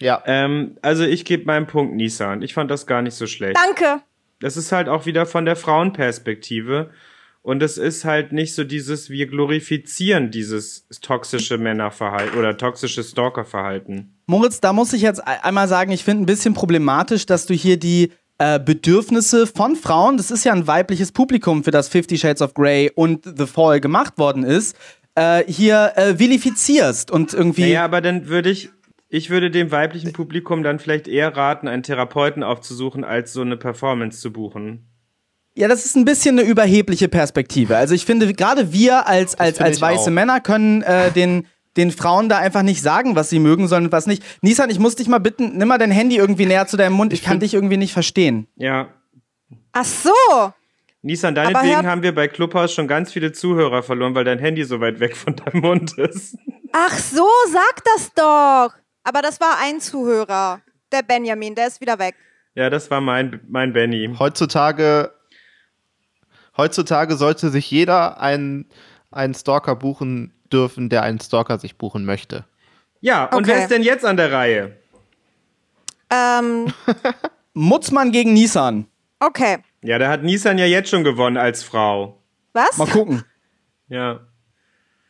[0.00, 0.22] Ja.
[0.26, 2.42] Ähm, also ich gebe meinen Punkt Nissan.
[2.42, 3.56] Ich fand das gar nicht so schlecht.
[3.56, 4.02] Danke.
[4.40, 6.90] Das ist halt auch wieder von der Frauenperspektive.
[7.42, 14.16] Und es ist halt nicht so dieses, wir glorifizieren dieses toxische Männerverhalten oder toxische Stalkerverhalten.
[14.26, 17.78] Moritz, da muss ich jetzt einmal sagen, ich finde ein bisschen problematisch, dass du hier
[17.78, 22.42] die äh, Bedürfnisse von Frauen, das ist ja ein weibliches Publikum, für das Fifty Shades
[22.42, 24.76] of Grey und The Fall gemacht worden ist,
[25.14, 27.62] äh, hier äh, vilifizierst und irgendwie.
[27.62, 28.70] Ja, naja, aber dann würde ich,
[29.08, 33.56] Ich würde dem weiblichen Publikum dann vielleicht eher raten, einen Therapeuten aufzusuchen, als so eine
[33.56, 34.88] Performance zu buchen.
[35.56, 37.76] Ja, das ist ein bisschen eine überhebliche Perspektive.
[37.76, 40.14] Also ich finde, gerade wir als, als, als weiße auch.
[40.14, 43.92] Männer können äh, den, den Frauen da einfach nicht sagen, was sie mögen sollen und
[43.92, 44.22] was nicht.
[44.42, 47.12] Nisan, ich muss dich mal bitten, nimm mal dein Handy irgendwie näher zu deinem Mund.
[47.12, 48.46] Ich, ich kann dich irgendwie nicht verstehen.
[48.56, 48.88] Ja.
[49.72, 50.10] Ach so.
[51.02, 54.80] Nisan, deinetwegen haben wir bei Clubhouse schon ganz viele Zuhörer verloren, weil dein Handy so
[54.80, 56.38] weit weg von deinem Mund ist.
[56.72, 58.74] Ach so, sag das doch.
[59.02, 60.62] Aber das war ein Zuhörer.
[60.90, 62.14] Der Benjamin, der ist wieder weg.
[62.54, 64.14] Ja, das war mein, mein Benny.
[64.18, 65.12] Heutzutage,
[66.56, 68.70] heutzutage sollte sich jeder einen,
[69.10, 72.44] einen Stalker buchen dürfen, der einen Stalker sich buchen möchte.
[73.00, 73.48] Ja, und okay.
[73.48, 74.76] wer ist denn jetzt an der Reihe?
[76.10, 76.72] Ähm.
[77.54, 78.86] Mutzmann gegen Nissan.
[79.20, 79.58] Okay.
[79.82, 82.20] Ja, da hat Nissan ja jetzt schon gewonnen als Frau.
[82.52, 82.76] Was?
[82.78, 83.24] Mal gucken.
[83.88, 84.20] Ja.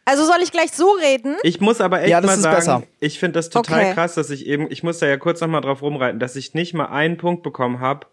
[0.04, 1.36] Also soll ich gleich so reden?
[1.42, 2.82] Ich muss aber echt ja, mal sagen, besser.
[3.00, 3.94] ich finde das total okay.
[3.94, 6.52] krass, dass ich eben, ich muss da ja kurz noch mal drauf rumreiten, dass ich
[6.52, 8.06] nicht mal einen Punkt bekommen habe,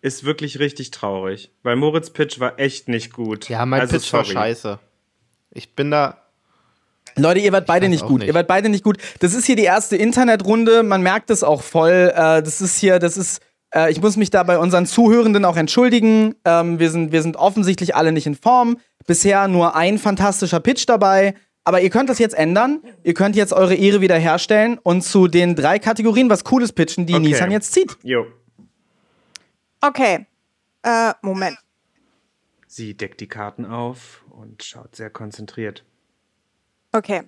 [0.00, 1.52] ist wirklich richtig traurig.
[1.62, 3.48] Weil Moritz Pitch war echt nicht gut.
[3.50, 4.28] Ja, mein also, Pitch sorry.
[4.28, 4.78] war scheiße.
[5.50, 6.23] Ich bin da.
[7.16, 8.20] Leute, ihr wart beide nicht gut.
[8.20, 8.28] Nicht.
[8.28, 8.98] Ihr wart beide nicht gut.
[9.20, 10.82] Das ist hier die erste Internetrunde.
[10.82, 12.12] Man merkt es auch voll.
[12.14, 13.40] Äh, das ist hier, das ist.
[13.74, 16.34] Äh, ich muss mich da bei unseren Zuhörenden auch entschuldigen.
[16.44, 18.78] Ähm, wir, sind, wir sind offensichtlich alle nicht in Form.
[19.06, 21.34] Bisher nur ein fantastischer Pitch dabei.
[21.64, 22.82] Aber ihr könnt das jetzt ändern.
[23.02, 27.14] Ihr könnt jetzt eure Ehre wiederherstellen und zu den drei Kategorien was Cooles pitchen, die
[27.14, 27.22] okay.
[27.22, 27.96] Nissan jetzt zieht.
[28.02, 28.26] Jo.
[29.80, 30.26] Okay.
[30.82, 31.56] Äh, Moment.
[32.66, 35.84] Sie deckt die Karten auf und schaut sehr konzentriert.
[36.94, 37.22] Okay.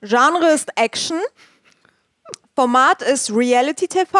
[0.00, 1.18] Genre ist Action.
[2.56, 4.18] Format ist Reality TV.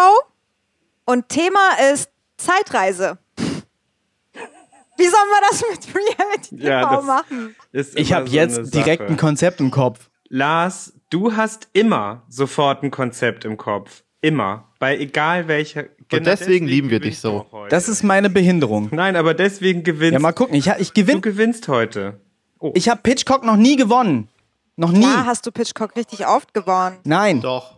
[1.06, 3.16] Und Thema ist Zeitreise.
[3.36, 7.56] Wie sollen wir das mit Reality TV ja, machen?
[7.72, 10.10] ich habe so jetzt direkt ein Konzept im Kopf.
[10.28, 14.02] Lars, du hast immer sofort ein Konzept im Kopf.
[14.20, 14.68] Immer.
[14.78, 15.84] Bei egal welcher.
[15.84, 17.46] Und genau deswegen, deswegen lieben wir dich so.
[17.70, 18.90] Das ist meine Behinderung.
[18.92, 20.12] Nein, aber deswegen gewinnst.
[20.12, 20.54] Ja, mal gucken.
[20.56, 22.20] Ich, ich gewinn, Du gewinnst heute.
[22.58, 22.72] Oh.
[22.74, 24.28] Ich habe Pitchcock noch nie gewonnen.
[24.80, 25.02] Noch nie.
[25.02, 27.00] Ja, hast du Pitchcock richtig oft gewonnen.
[27.04, 27.42] Nein.
[27.42, 27.76] Doch.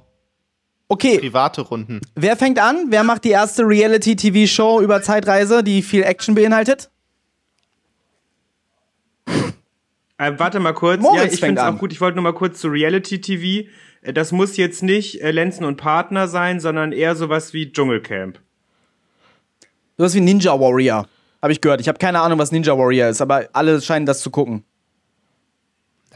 [0.87, 1.19] Okay.
[1.19, 2.01] Private Runden.
[2.15, 2.87] Wer fängt an?
[2.91, 6.91] Wer macht die erste Reality-TV-Show über Zeitreise, die viel Action beinhaltet?
[9.27, 11.01] Äh, warte mal kurz.
[11.01, 11.91] Moritz ja, ich finde es auch gut.
[11.91, 13.69] Ich wollte nur mal kurz zu Reality TV.
[14.03, 18.39] Äh, das muss jetzt nicht äh, Lenzen und Partner sein, sondern eher sowas wie Dschungelcamp.
[19.99, 21.09] Sowas wie Ninja Warrior.
[21.43, 21.81] Habe ich gehört.
[21.81, 24.63] Ich habe keine Ahnung, was Ninja Warrior ist, aber alle scheinen das zu gucken.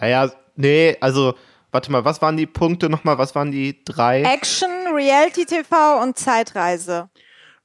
[0.00, 1.34] Naja, nee, also,
[1.72, 3.18] warte mal, was waren die Punkte nochmal?
[3.18, 4.22] Was waren die drei?
[4.22, 7.08] Action, Reality TV und Zeitreise.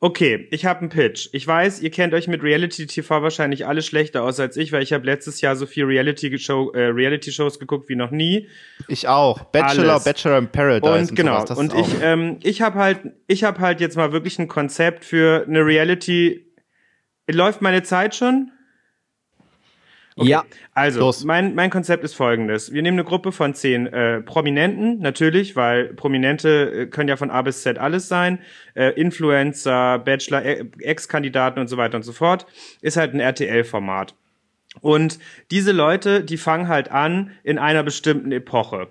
[0.03, 1.29] Okay, ich habe einen Pitch.
[1.31, 4.81] Ich weiß, ihr kennt euch mit Reality TV wahrscheinlich alle schlechter aus als ich, weil
[4.81, 8.47] ich habe letztes Jahr so viel Reality Show äh, Reality Shows geguckt wie noch nie.
[8.87, 9.43] Ich auch.
[9.43, 10.03] Bachelor, Alles.
[10.05, 11.45] Bachelor in Paradise und, und genau.
[11.45, 15.05] Sowas, und ich ähm, ich habe halt ich habe halt jetzt mal wirklich ein Konzept
[15.05, 16.51] für eine Reality
[17.29, 18.51] Läuft meine Zeit schon?
[20.15, 20.29] Okay.
[20.29, 20.43] Ja.
[20.73, 22.73] Also, mein, mein Konzept ist folgendes.
[22.73, 27.31] Wir nehmen eine Gruppe von zehn äh, Prominenten, natürlich, weil Prominente äh, können ja von
[27.31, 28.39] A bis Z alles sein.
[28.73, 32.45] Äh, Influencer, Bachelor, äh, Ex-Kandidaten und so weiter und so fort.
[32.81, 34.15] Ist halt ein RTL-Format.
[34.79, 35.19] Und
[35.49, 38.87] diese Leute, die fangen halt an in einer bestimmten Epoche.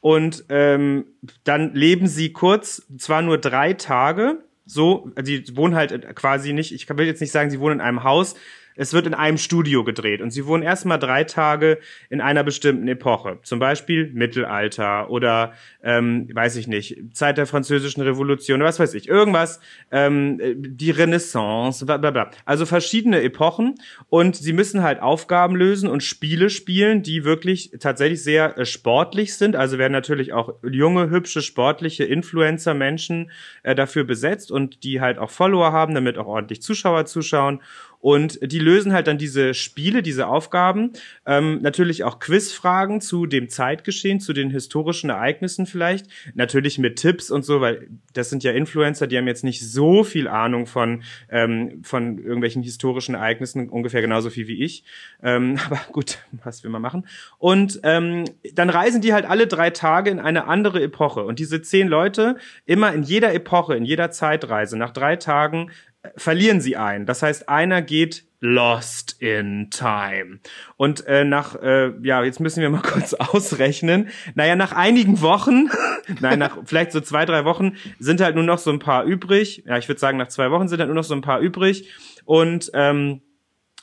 [0.00, 1.06] Und ähm,
[1.44, 6.72] dann leben sie kurz, zwar nur drei Tage, so, also sie wohnen halt quasi nicht,
[6.72, 8.34] ich will jetzt nicht sagen, sie wohnen in einem Haus,
[8.76, 11.78] es wird in einem Studio gedreht und sie wohnen erstmal drei Tage
[12.10, 13.38] in einer bestimmten Epoche.
[13.42, 18.94] Zum Beispiel Mittelalter oder, ähm, weiß ich nicht, Zeit der französischen Revolution oder was weiß
[18.94, 22.30] ich, irgendwas, ähm, die Renaissance, bla bla bla.
[22.44, 23.74] Also verschiedene Epochen
[24.08, 29.34] und sie müssen halt Aufgaben lösen und Spiele spielen, die wirklich tatsächlich sehr äh, sportlich
[29.34, 29.56] sind.
[29.56, 33.30] Also werden natürlich auch junge, hübsche, sportliche Influencer-Menschen
[33.62, 37.60] äh, dafür besetzt und die halt auch Follower haben, damit auch ordentlich Zuschauer zuschauen.
[38.02, 40.90] Und die lösen halt dann diese Spiele, diese Aufgaben,
[41.24, 47.30] ähm, natürlich auch Quizfragen zu dem Zeitgeschehen, zu den historischen Ereignissen vielleicht, natürlich mit Tipps
[47.30, 51.04] und so, weil das sind ja Influencer, die haben jetzt nicht so viel Ahnung von
[51.30, 54.82] ähm, von irgendwelchen historischen Ereignissen, ungefähr genauso viel wie ich.
[55.22, 57.06] Ähm, aber gut, was will man machen?
[57.38, 61.22] Und ähm, dann reisen die halt alle drei Tage in eine andere Epoche.
[61.22, 62.36] Und diese zehn Leute,
[62.66, 65.70] immer in jeder Epoche, in jeder Zeitreise, nach drei Tagen
[66.16, 67.06] verlieren sie einen.
[67.06, 70.40] Das heißt, einer geht lost in time.
[70.76, 74.08] Und äh, nach, äh, ja, jetzt müssen wir mal kurz ausrechnen.
[74.34, 75.70] Naja, nach einigen Wochen,
[76.20, 79.62] nein, nach vielleicht so zwei, drei Wochen sind halt nur noch so ein paar übrig.
[79.66, 81.88] Ja, ich würde sagen, nach zwei Wochen sind halt nur noch so ein paar übrig.
[82.24, 83.22] Und ähm,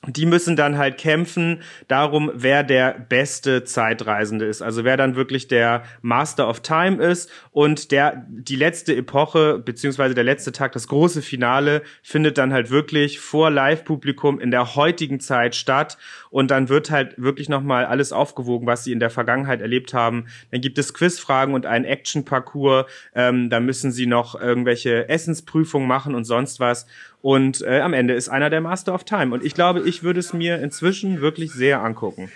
[0.08, 4.62] die müssen dann halt kämpfen darum, wer der beste Zeitreisende ist.
[4.62, 10.16] Also wer dann wirklich der Master of Time ist und der die letzte Epoche beziehungsweise
[10.16, 15.20] der letzte Tag, das große Finale findet dann halt wirklich vor Live-Publikum in der heutigen
[15.20, 15.98] Zeit statt
[16.30, 20.28] und dann wird halt wirklich nochmal alles aufgewogen, was sie in der Vergangenheit erlebt haben.
[20.52, 22.86] Dann gibt es Quizfragen und einen Action-Parcours.
[23.16, 26.88] Ähm, da müssen sie noch irgendwelche Essensprüfungen machen und sonst was.
[27.22, 29.34] Und äh, am Ende ist einer der Master of Time.
[29.34, 32.32] Und ich glaube, ich würde es mir inzwischen wirklich sehr angucken.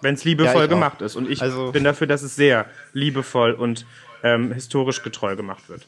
[0.00, 1.16] Wenn es liebevoll ja, gemacht ist.
[1.16, 3.86] Und ich also bin dafür, dass es sehr liebevoll und
[4.22, 5.86] ähm, historisch getreu gemacht wird.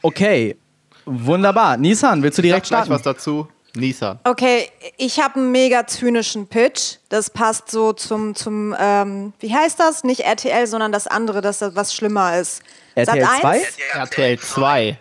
[0.00, 0.56] Okay,
[1.04, 1.76] wunderbar.
[1.76, 2.90] Nissan, willst du direkt starten?
[2.90, 3.48] was dazu.
[3.76, 4.18] Nissan.
[4.24, 6.96] Okay, ich habe einen mega zynischen Pitch.
[7.08, 10.04] Das passt so zum, zum ähm, wie heißt das?
[10.04, 12.62] Nicht RTL, sondern das andere, das was schlimmer ist.
[12.94, 13.66] RTL 2?
[13.94, 14.98] RTL 2.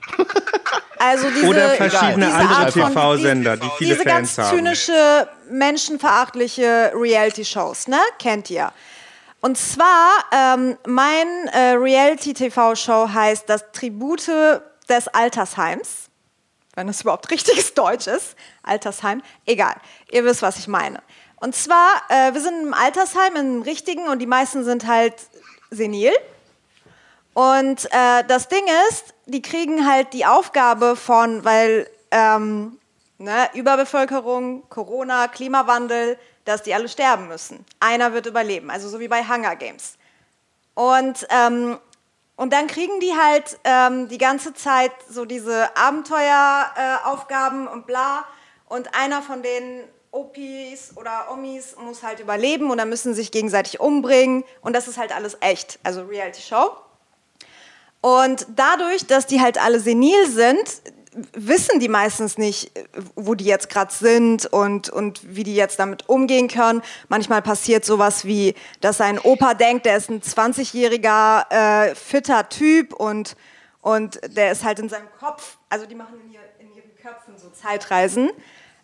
[0.98, 7.88] Also diese, Oder verschiedene diese andere TV-Sender, die viele diese Fans ganz zynische, menschenverachtliche Reality-Shows,
[7.88, 8.00] ne?
[8.18, 8.72] Kennt ihr.
[9.42, 16.05] Und zwar, ähm, mein äh, Reality-TV-Show heißt Das Tribute des Altersheims.
[16.76, 18.36] Wenn das überhaupt richtiges Deutsch ist.
[18.64, 19.22] Altersheim.
[19.46, 19.76] Egal.
[20.12, 21.02] Ihr wisst, was ich meine.
[21.38, 25.16] Und zwar, äh, wir sind im Altersheim, im richtigen, und die meisten sind halt
[25.70, 26.14] senil.
[27.34, 32.80] Und äh, das Ding ist, die kriegen halt die Aufgabe von, weil ähm,
[33.18, 37.66] ne, Überbevölkerung, Corona, Klimawandel, dass die alle sterben müssen.
[37.80, 39.98] Einer wird überleben, also so wie bei Hunger Games.
[40.76, 41.78] Und, ähm,
[42.38, 48.26] und dann kriegen die halt ähm, die ganze Zeit so diese Abenteueraufgaben äh, und bla.
[48.68, 53.32] Und einer von den Opis oder Omis muss halt überleben und dann müssen sie sich
[53.32, 54.44] gegenseitig umbringen.
[54.62, 56.72] Und das ist halt alles echt, also Reality Show.
[58.02, 60.82] Und dadurch, dass die halt alle senil sind,
[61.34, 62.72] wissen die meistens nicht,
[63.16, 66.82] wo die jetzt gerade sind und, und wie die jetzt damit umgehen können.
[67.08, 71.52] Manchmal passiert sowas wie, dass ein Opa denkt, der ist ein 20-jähriger
[71.90, 73.36] äh, fitter Typ und,
[73.82, 77.38] und der ist halt in seinem Kopf, also die machen in, ihr, in ihren Köpfen
[77.38, 78.30] so Zeitreisen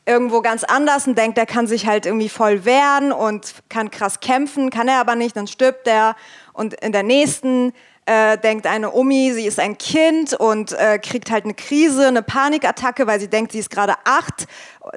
[0.06, 4.20] irgendwo ganz anders und denkt, der kann sich halt irgendwie voll wehren und kann krass
[4.20, 6.15] kämpfen, kann er aber nicht, dann stirbt der
[6.54, 7.72] und in der nächsten
[8.05, 12.23] äh, denkt eine Omi, sie ist ein Kind und äh, kriegt halt eine Krise, eine
[12.23, 14.47] Panikattacke, weil sie denkt, sie ist gerade acht,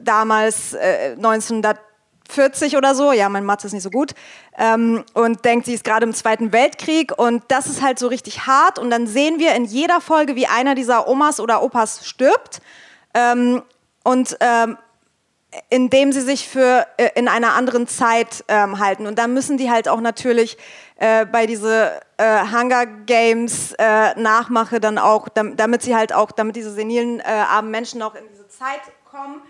[0.01, 4.15] damals äh, 1940 oder so, ja, mein Mathe ist nicht so gut,
[4.57, 7.13] ähm, und denkt, sie ist gerade im Zweiten Weltkrieg.
[7.17, 8.79] Und das ist halt so richtig hart.
[8.79, 12.61] Und dann sehen wir in jeder Folge, wie einer dieser Omas oder Opas stirbt.
[13.15, 13.63] Ähm,
[14.05, 14.77] und ähm,
[15.71, 19.07] indem sie sich für äh, in einer anderen Zeit ähm, halten.
[19.07, 20.57] Und da müssen die halt auch natürlich
[20.97, 26.57] äh, bei diese äh, Hunger Games äh, Nachmache dann auch, damit sie halt auch, damit
[26.57, 29.43] diese senilen äh, armen Menschen auch in diese Zeit kommen,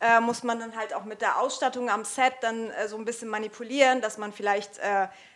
[0.00, 3.28] äh, muss man dann halt auch mit der Ausstattung am Set dann so ein bisschen
[3.28, 4.80] manipulieren, dass man vielleicht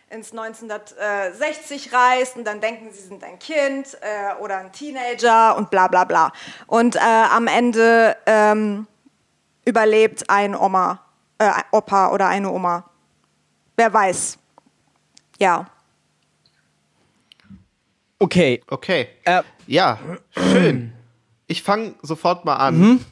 [0.09, 5.69] ins 1960 reist und dann denken, sie sind ein Kind äh, oder ein Teenager und
[5.69, 6.31] bla bla bla.
[6.65, 8.87] Und äh, am Ende ähm,
[9.65, 11.01] überlebt ein Oma,
[11.37, 12.89] äh, Opa oder eine Oma.
[13.75, 14.37] Wer weiß.
[15.37, 15.67] Ja.
[18.19, 18.61] Okay.
[18.67, 19.07] Okay.
[19.25, 19.99] Äh, ja,
[20.31, 20.93] schön.
[21.47, 22.79] Ich fange sofort mal an.
[22.79, 23.05] Mhm.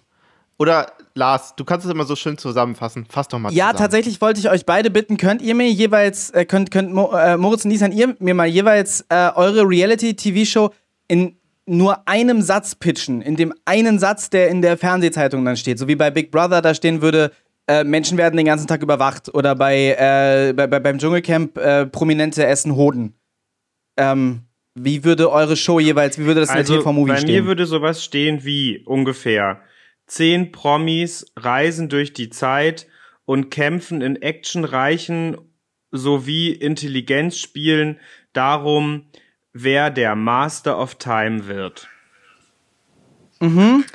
[0.57, 3.05] Oder Lars, du kannst es immer so schön zusammenfassen.
[3.09, 3.73] Fass doch mal ja, zusammen.
[3.73, 7.37] Ja, tatsächlich wollte ich euch beide bitten, könnt ihr mir jeweils, äh, könnt, könnt äh,
[7.37, 10.71] Moritz und Nisan, ihr mir mal jeweils äh, eure Reality-TV-Show
[11.07, 15.79] in nur einem Satz pitchen, in dem einen Satz, der in der Fernsehzeitung dann steht.
[15.79, 17.31] So wie bei Big Brother da stehen würde,
[17.67, 19.33] äh, Menschen werden den ganzen Tag überwacht.
[19.33, 23.15] Oder bei, äh, bei, bei beim Dschungelcamp äh, Prominente essen Hoden.
[23.97, 24.41] Ähm,
[24.75, 27.27] wie würde eure Show jeweils, wie würde das in also, der TV-Movie stehen?
[27.27, 29.61] Bei mir würde sowas stehen wie ungefähr
[30.05, 32.87] zehn Promis reisen durch die Zeit
[33.25, 35.37] und kämpfen in actionreichen
[35.91, 37.99] sowie Intelligenzspielen
[38.33, 39.05] darum,
[39.53, 41.87] wer der Master of Time wird.
[43.39, 43.85] Mhm.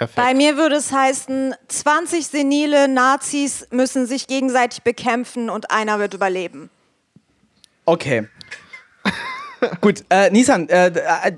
[0.00, 0.16] Perfekt.
[0.16, 6.14] Bei mir würde es heißen, 20 senile Nazis müssen sich gegenseitig bekämpfen und einer wird
[6.14, 6.70] überleben.
[7.84, 8.26] Okay.
[9.82, 10.90] Gut, äh, Nissan, äh,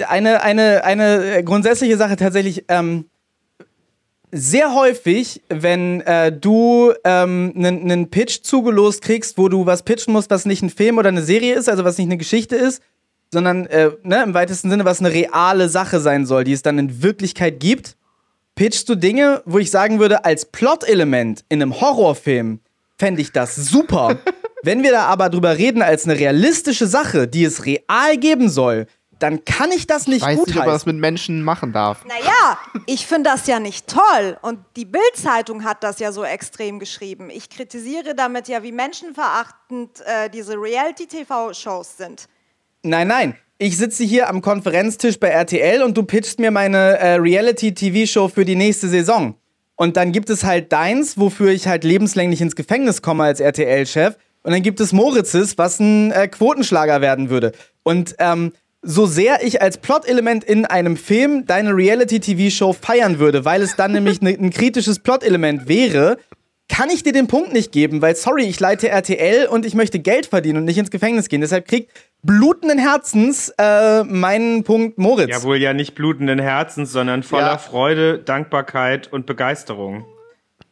[0.06, 2.64] eine, eine, eine grundsätzliche Sache tatsächlich.
[2.68, 3.06] Ähm,
[4.30, 10.30] sehr häufig, wenn äh, du einen ähm, Pitch zugelost kriegst, wo du was pitchen musst,
[10.30, 12.80] was nicht ein Film oder eine Serie ist, also was nicht eine Geschichte ist,
[13.32, 16.78] sondern äh, ne, im weitesten Sinne, was eine reale Sache sein soll, die es dann
[16.78, 17.96] in Wirklichkeit gibt,
[18.54, 22.60] pitchst du Dinge, wo ich sagen würde, als Plot-Element in einem Horrorfilm
[22.98, 24.18] fände ich das super.
[24.62, 28.86] Wenn wir da aber drüber reden als eine realistische Sache, die es real geben soll,
[29.18, 31.72] dann kann ich das nicht ich weiß gut nicht, ob man das mit Menschen machen
[31.72, 32.04] darf.
[32.04, 34.36] Naja, ich finde das ja nicht toll.
[34.42, 37.30] Und die Bild-Zeitung hat das ja so extrem geschrieben.
[37.30, 42.28] Ich kritisiere damit ja, wie menschenverachtend äh, diese Reality-TV-Shows sind.
[42.82, 43.36] Nein, nein.
[43.64, 48.44] Ich sitze hier am Konferenztisch bei RTL und du pitchst mir meine äh, Reality-TV-Show für
[48.44, 49.36] die nächste Saison.
[49.76, 54.16] Und dann gibt es halt deins, wofür ich halt lebenslänglich ins Gefängnis komme als RTL-Chef.
[54.42, 57.52] Und dann gibt es Moritzes, was ein äh, Quotenschlager werden würde.
[57.84, 58.50] Und ähm,
[58.82, 63.92] so sehr ich als Plot-Element in einem Film deine Reality-TV-Show feiern würde, weil es dann
[63.92, 66.18] nämlich ne, ein kritisches Plot-Element wäre,
[66.72, 69.98] kann ich dir den Punkt nicht geben, weil sorry, ich leite RTL und ich möchte
[69.98, 71.42] Geld verdienen und nicht ins Gefängnis gehen.
[71.42, 71.92] Deshalb kriegt
[72.22, 75.28] blutenden Herzens äh, meinen Punkt Moritz.
[75.28, 77.58] Ja, wohl ja nicht blutenden Herzens, sondern voller ja.
[77.58, 80.06] Freude, Dankbarkeit und Begeisterung.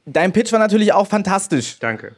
[0.06, 1.78] Dein Pitch war natürlich auch fantastisch.
[1.80, 2.16] Danke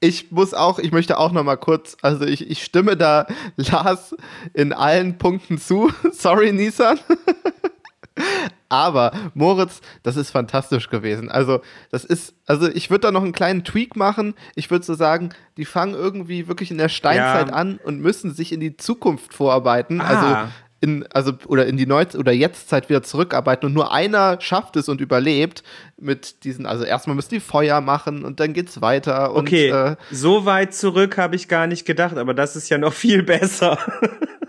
[0.00, 4.14] ich muss auch, ich möchte auch noch mal kurz, also ich, ich stimme da Lars
[4.52, 5.90] in allen Punkten zu.
[6.12, 6.98] Sorry, Nissan.
[8.74, 11.30] Aber Moritz, das ist fantastisch gewesen.
[11.30, 11.60] Also,
[11.90, 14.34] das ist, also ich würde da noch einen kleinen Tweak machen.
[14.56, 17.54] Ich würde so sagen, die fangen irgendwie wirklich in der Steinzeit ja.
[17.54, 20.00] an und müssen sich in die Zukunft vorarbeiten.
[20.00, 20.06] Ah.
[20.06, 20.50] Also
[20.80, 24.88] in, also, oder in die Neu- oder Jetztzeit wieder zurückarbeiten und nur einer schafft es
[24.88, 25.62] und überlebt
[25.96, 29.32] mit diesen, also erstmal müssen die Feuer machen und dann geht's weiter.
[29.32, 32.76] Und, okay, äh, so weit zurück habe ich gar nicht gedacht, aber das ist ja
[32.76, 33.78] noch viel besser.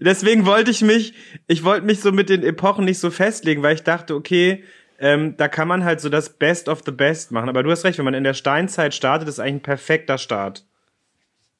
[0.00, 1.14] Deswegen wollte ich mich,
[1.46, 4.64] ich wollte mich so mit den Epochen nicht so festlegen, weil ich dachte, okay,
[4.98, 7.48] ähm, da kann man halt so das Best of the Best machen.
[7.48, 10.64] Aber du hast recht, wenn man in der Steinzeit startet, ist eigentlich ein perfekter Start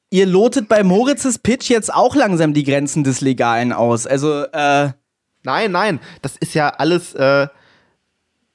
[0.09, 4.07] ihr lotet bei Moritzes Pitch jetzt auch langsam die Grenzen des Legalen aus.
[4.07, 4.91] Also, äh.
[5.43, 7.47] Nein, nein, das ist ja alles, äh,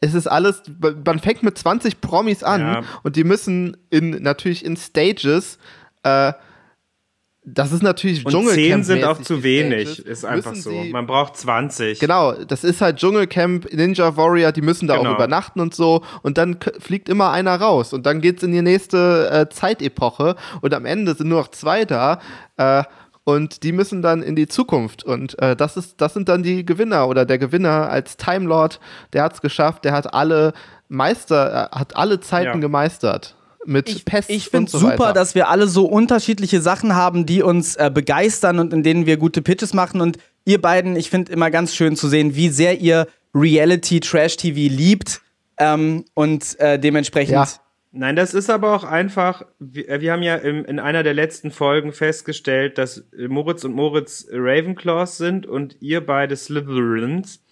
[0.00, 2.82] es ist alles, man fängt mit 20 Promis an ja.
[3.03, 5.57] und die müssen in, natürlich in Stages,
[6.03, 6.34] äh,
[7.45, 10.70] das ist natürlich Und 10 sind auch zu wenig, ist einfach so.
[10.70, 11.99] Man braucht 20.
[11.99, 15.11] Genau, das ist halt Dschungelcamp, Ninja Warrior, die müssen da genau.
[15.11, 16.03] auch übernachten und so.
[16.22, 17.93] Und dann fliegt immer einer raus.
[17.93, 20.36] Und dann geht's in die nächste äh, Zeitepoche.
[20.61, 22.20] Und am Ende sind nur noch zwei da.
[22.59, 22.84] Äh,
[23.24, 25.03] und die müssen dann in die Zukunft.
[25.03, 28.78] Und äh, das, ist, das sind dann die Gewinner oder der Gewinner als Time Lord,
[29.14, 30.53] der hat's geschafft, der hat alle
[30.88, 32.61] Meister, äh, hat alle Zeiten ja.
[32.61, 33.34] gemeistert
[33.64, 34.30] mit ich, Pest.
[34.30, 35.12] Ich finde so super, weiter.
[35.12, 39.16] dass wir alle so unterschiedliche Sachen haben, die uns äh, begeistern und in denen wir
[39.16, 40.00] gute Pitches machen.
[40.00, 44.36] Und ihr beiden, ich finde immer ganz schön zu sehen, wie sehr ihr Reality Trash
[44.36, 45.20] TV liebt
[45.58, 47.34] ähm, und äh, dementsprechend.
[47.34, 47.48] Ja.
[47.94, 51.12] Nein, das ist aber auch einfach, wir, äh, wir haben ja im, in einer der
[51.12, 57.44] letzten Folgen festgestellt, dass Moritz und Moritz Ravenclaws sind und ihr beide Slytherins.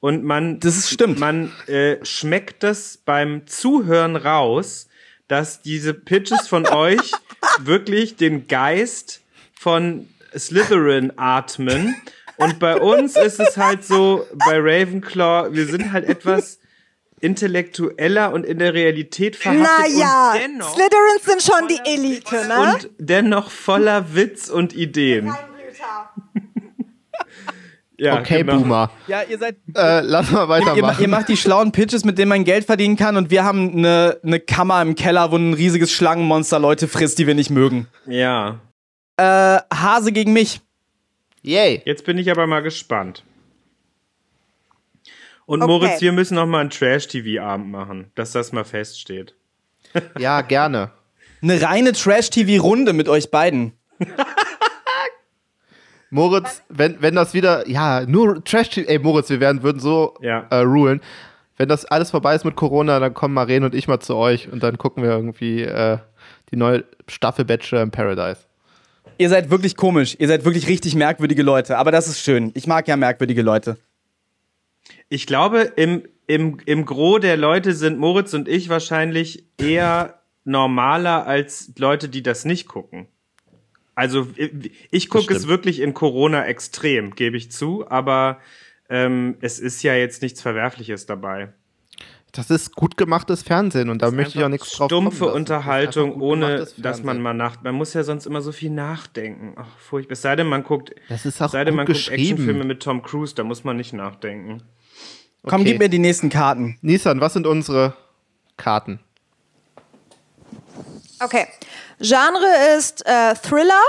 [0.00, 1.18] Und man, das stimmt.
[1.18, 4.87] Man äh, schmeckt das beim Zuhören raus,
[5.28, 7.12] dass diese Pitches von euch
[7.60, 9.22] wirklich den Geist
[9.58, 11.94] von Slytherin atmen.
[12.36, 16.60] Und bei uns ist es halt so, bei Ravenclaw, wir sind halt etwas
[17.20, 19.96] intellektueller und in der Realität verhaftet.
[19.96, 22.74] Naja, Slytherins sind schon die Elite, ne?
[22.74, 25.32] Und dennoch voller Witz und Ideen.
[27.98, 28.58] Ja, okay, genau.
[28.58, 28.90] Boomer.
[29.08, 29.56] Ja, ihr seid.
[29.74, 30.76] Äh, lass mal weitermachen.
[30.78, 33.44] Ihr, ihr, ihr, macht die schlauen Pitches, mit denen man Geld verdienen kann, und wir
[33.44, 37.50] haben eine, eine Kammer im Keller, wo ein riesiges Schlangenmonster Leute frisst, die wir nicht
[37.50, 37.88] mögen.
[38.06, 38.60] Ja.
[39.16, 40.60] Äh, Hase gegen mich.
[41.42, 41.82] Yay.
[41.84, 43.24] Jetzt bin ich aber mal gespannt.
[45.46, 45.72] Und okay.
[45.72, 49.34] Moritz, wir müssen noch mal einen Trash-TV-Abend machen, dass das mal feststeht.
[50.18, 50.90] Ja, gerne.
[51.42, 53.72] Eine reine Trash-TV-Runde mit euch beiden.
[56.10, 60.46] Moritz, wenn, wenn das wieder, ja, nur Trash, ey Moritz, wir werden, würden so ja.
[60.50, 61.00] äh, rulen.
[61.56, 64.50] Wenn das alles vorbei ist mit Corona, dann kommen Maren und ich mal zu euch
[64.50, 65.98] und dann gucken wir irgendwie äh,
[66.50, 68.42] die neue Staffel Bachelor in Paradise.
[69.18, 70.16] Ihr seid wirklich komisch.
[70.18, 71.76] Ihr seid wirklich richtig merkwürdige Leute.
[71.76, 72.52] Aber das ist schön.
[72.54, 73.76] Ich mag ja merkwürdige Leute.
[75.08, 81.26] Ich glaube, im, im, im Gros der Leute sind Moritz und ich wahrscheinlich eher normaler
[81.26, 83.08] als Leute, die das nicht gucken.
[83.98, 84.28] Also
[84.92, 88.38] ich gucke es wirklich in Corona extrem, gebe ich zu, aber
[88.88, 91.52] ähm, es ist ja jetzt nichts Verwerfliches dabei.
[92.30, 96.20] Das ist gut gemachtes Fernsehen und da möchte ich auch nichts drauf Stumpfe kommen Unterhaltung,
[96.20, 97.60] ohne dass man mal nach.
[97.64, 99.54] Man muss ja sonst immer so viel nachdenken.
[99.56, 100.12] Ach, furchtbar.
[100.12, 100.94] Es sei denn, man guckt.
[101.08, 103.94] Das ist auch sei denn, man guckt Actionfilme mit Tom Cruise, da muss man nicht
[103.94, 104.62] nachdenken.
[105.42, 105.50] Okay.
[105.56, 106.78] Komm, gib mir die nächsten Karten.
[106.82, 107.94] Nissan, was sind unsere
[108.56, 109.00] Karten?
[111.20, 111.46] Okay.
[112.00, 113.82] Genre ist äh, Thriller.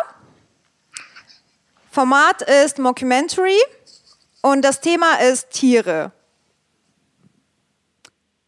[1.91, 3.59] Format ist Mockumentary.
[4.41, 6.11] Und das Thema ist Tiere.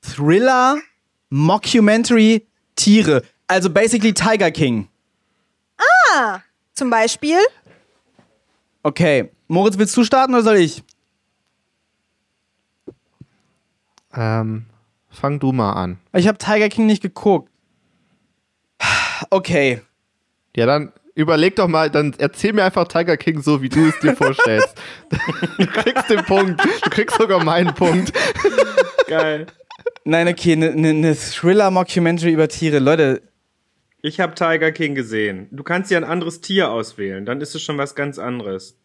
[0.01, 0.77] Thriller,
[1.29, 3.23] Mockumentary, Tiere.
[3.47, 4.87] Also basically Tiger King.
[5.77, 6.39] Ah,
[6.73, 7.39] zum Beispiel?
[8.83, 9.31] Okay.
[9.47, 10.83] Moritz, willst du starten oder soll ich?
[14.13, 14.65] Ähm,
[15.09, 15.99] fang du mal an.
[16.13, 17.50] Ich habe Tiger King nicht geguckt.
[19.29, 19.81] Okay.
[20.55, 23.99] Ja, dann überleg doch mal, dann erzähl mir einfach Tiger King so, wie du es
[23.99, 24.75] dir vorstellst.
[25.57, 26.61] du kriegst den Punkt.
[26.83, 28.11] Du kriegst sogar meinen Punkt.
[29.07, 29.47] Geil.
[30.03, 32.79] Nein, okay, eine ne, ne, Thriller-Mockumentary über Tiere.
[32.79, 33.21] Leute.
[34.01, 35.47] Ich habe Tiger King gesehen.
[35.51, 38.75] Du kannst ja ein anderes Tier auswählen, dann ist es schon was ganz anderes.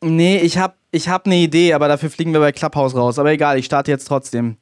[0.00, 3.18] Nee, ich hab, ich hab eine Idee, aber dafür fliegen wir bei Clubhouse raus.
[3.18, 4.56] Aber egal, ich starte jetzt trotzdem.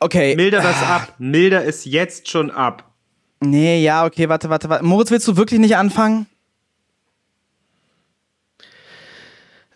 [0.00, 0.34] Okay.
[0.34, 1.14] Milder das ab.
[1.18, 2.89] Milder es jetzt schon ab.
[3.40, 4.84] Nee, ja, okay, warte, warte, warte.
[4.84, 6.26] Moritz, willst du wirklich nicht anfangen?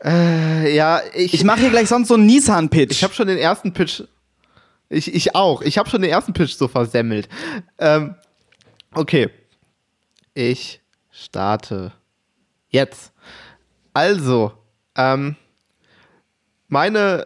[0.04, 1.32] Äh, ja, ich.
[1.32, 2.92] Ich mache hier gleich sonst so einen Nissan-Pitch.
[2.92, 4.02] Ich habe schon den ersten Pitch.
[4.90, 5.62] Ich, ich auch.
[5.62, 7.28] Ich habe schon den ersten Pitch so versemmelt.
[7.78, 8.14] Ähm,
[8.92, 9.30] okay.
[10.34, 11.92] Ich starte
[12.68, 13.12] jetzt.
[13.94, 14.52] Also,
[14.96, 15.36] ähm,
[16.68, 17.24] meine,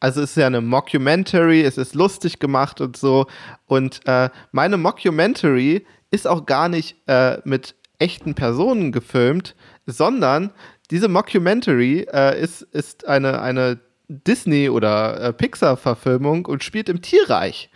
[0.00, 3.26] also es ist ja eine Mockumentary, es ist lustig gemacht und so.
[3.66, 9.54] Und äh, meine Mockumentary ist auch gar nicht äh, mit echten Personen gefilmt,
[9.86, 10.50] sondern
[10.90, 13.78] diese Mockumentary äh, ist, ist eine, eine
[14.08, 17.70] Disney- oder äh, Pixar-Verfilmung und spielt im Tierreich.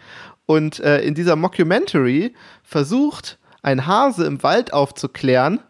[0.46, 5.60] Und äh, in dieser Mockumentary versucht ein Hase im Wald aufzuklären,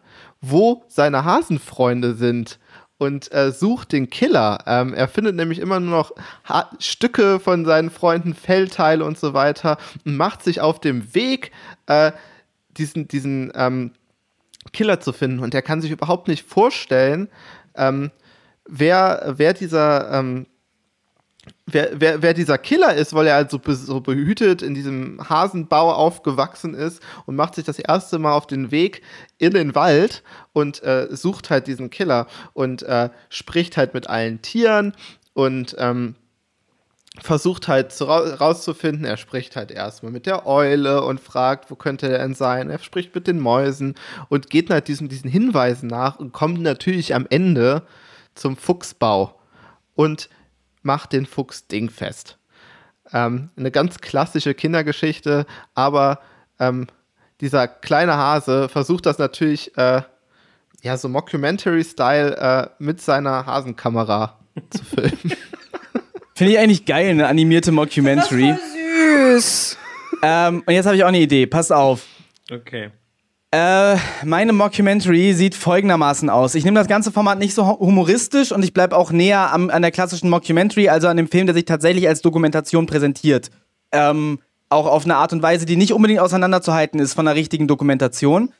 [0.41, 2.59] wo seine Hasenfreunde sind
[2.97, 4.59] und äh, sucht den Killer.
[4.65, 6.11] Ähm, er findet nämlich immer nur noch
[6.45, 11.51] ha Stücke von seinen Freunden, Fellteile und so weiter und macht sich auf dem Weg,
[11.87, 12.11] äh,
[12.77, 13.91] diesen, diesen ähm,
[14.73, 15.39] Killer zu finden.
[15.39, 17.29] Und er kann sich überhaupt nicht vorstellen,
[17.75, 18.11] ähm,
[18.65, 20.47] wer, wer dieser ähm,
[21.65, 25.91] wer, wer, wer dieser Killer ist, weil er halt so, so behütet in diesem Hasenbau
[25.93, 29.01] aufgewachsen ist und macht sich das erste Mal auf den Weg
[29.37, 34.41] in den Wald und äh, sucht halt diesen Killer und äh, spricht halt mit allen
[34.41, 34.93] Tieren
[35.33, 36.15] und ähm,
[37.21, 42.09] versucht halt zu, rauszufinden, er spricht halt erstmal mit der Eule und fragt, wo könnte
[42.09, 42.69] er denn sein?
[42.69, 43.95] Er spricht mit den Mäusen
[44.27, 47.83] und geht halt diesen, diesen Hinweisen nach und kommt natürlich am Ende
[48.33, 49.39] zum Fuchsbau.
[49.95, 50.29] Und
[50.85, 52.37] macht den Fuchs dingfest.
[53.11, 56.19] Ähm, eine ganz klassische Kindergeschichte, aber
[56.59, 56.87] ähm,
[57.41, 60.01] dieser kleine Hase versucht das natürlich, äh,
[60.81, 65.33] ja, so Mockumentary-Style äh, mit seiner Hasenkamera zu filmen.
[66.35, 68.49] Finde ich eigentlich geil, eine animierte Mockumentary.
[68.49, 69.77] Das ist süß.
[70.21, 71.45] Ähm, und jetzt habe ich auch eine Idee.
[71.45, 72.05] Pass auf.
[72.51, 72.91] Okay.
[73.55, 73.95] Äh,
[74.25, 76.55] meine Mockumentary sieht folgendermaßen aus.
[76.55, 79.81] Ich nehme das ganze Format nicht so humoristisch und ich bleibe auch näher am, an
[79.81, 83.51] der klassischen Mockumentary, also an dem Film, der sich tatsächlich als Dokumentation präsentiert.
[83.93, 87.65] Ähm, auch auf eine Art und Weise, die nicht unbedingt auseinanderzuhalten ist von einer richtigen
[87.65, 88.51] Dokumentation.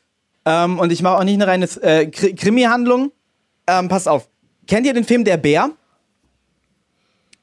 [0.46, 3.12] Ähm, und ich mache auch nicht eine reine äh, Krimi-Handlung.
[3.68, 4.30] Ähm, passt auf.
[4.66, 5.72] Kennt ihr den Film Der Bär?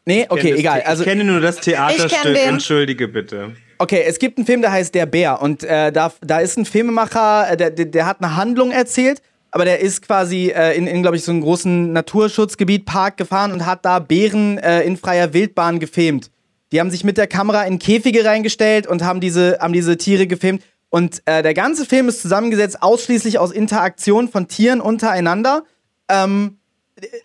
[0.07, 0.81] Nee, okay, egal.
[0.87, 3.55] Also, ich kenne nur das Theaterstück, entschuldige bitte.
[3.83, 6.67] Okay, es gibt einen Film, der heißt Der Bär und äh, da, da ist ein
[6.67, 9.21] Filmemacher, äh, der, der, der, hat eine Handlung erzählt,
[9.51, 13.51] aber der ist quasi äh, in, in glaube ich, so einem großen Naturschutzgebiet, Park gefahren
[13.51, 16.31] und hat da Bären äh, in freier Wildbahn gefilmt.
[16.71, 20.29] Die haben sich mit der Kamera in Käfige reingestellt und haben diese, haben diese Tiere
[20.29, 20.63] gefilmt.
[20.89, 25.65] Und äh, der ganze Film ist zusammengesetzt ausschließlich aus Interaktion von Tieren untereinander.
[26.09, 26.59] Ähm,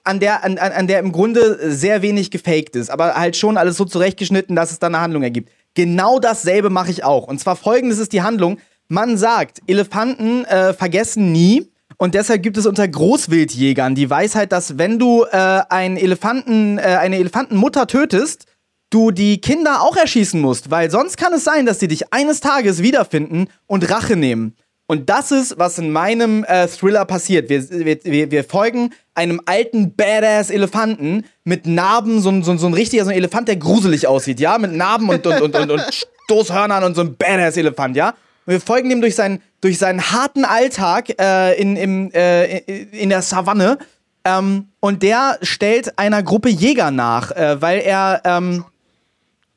[0.03, 3.77] an der, an, an der im Grunde sehr wenig gefaked ist, aber halt schon alles
[3.77, 5.51] so zurechtgeschnitten, dass es dann eine Handlung ergibt.
[5.77, 7.27] Genau dasselbe mache ich auch.
[7.27, 8.57] Und zwar folgendes ist die Handlung.
[8.87, 11.71] Man sagt, Elefanten äh, vergessen nie.
[11.97, 16.81] Und deshalb gibt es unter Großwildjägern die Weisheit, dass wenn du äh, einen Elefanten, äh,
[16.81, 18.47] eine Elefantenmutter tötest,
[18.89, 22.39] du die Kinder auch erschießen musst, weil sonst kann es sein, dass sie dich eines
[22.39, 24.55] Tages wiederfinden und Rache nehmen.
[24.87, 27.49] Und das ist, was in meinem äh, Thriller passiert.
[27.49, 27.61] Wir,
[28.03, 33.17] wir, wir folgen einem alten Badass-Elefanten mit Narben, so, so, so ein richtiger so ein
[33.17, 34.57] Elefant, der gruselig aussieht, ja?
[34.57, 38.09] Mit Narben und, und, und, und, und Stoßhörnern und so ein Badass-Elefant, ja?
[38.45, 43.09] Und wir folgen dem durch seinen, durch seinen harten Alltag äh, in, im, äh, in
[43.09, 43.77] der Savanne.
[44.23, 48.21] Ähm, und der stellt einer Gruppe Jäger nach, äh, weil er.
[48.23, 48.63] Ähm,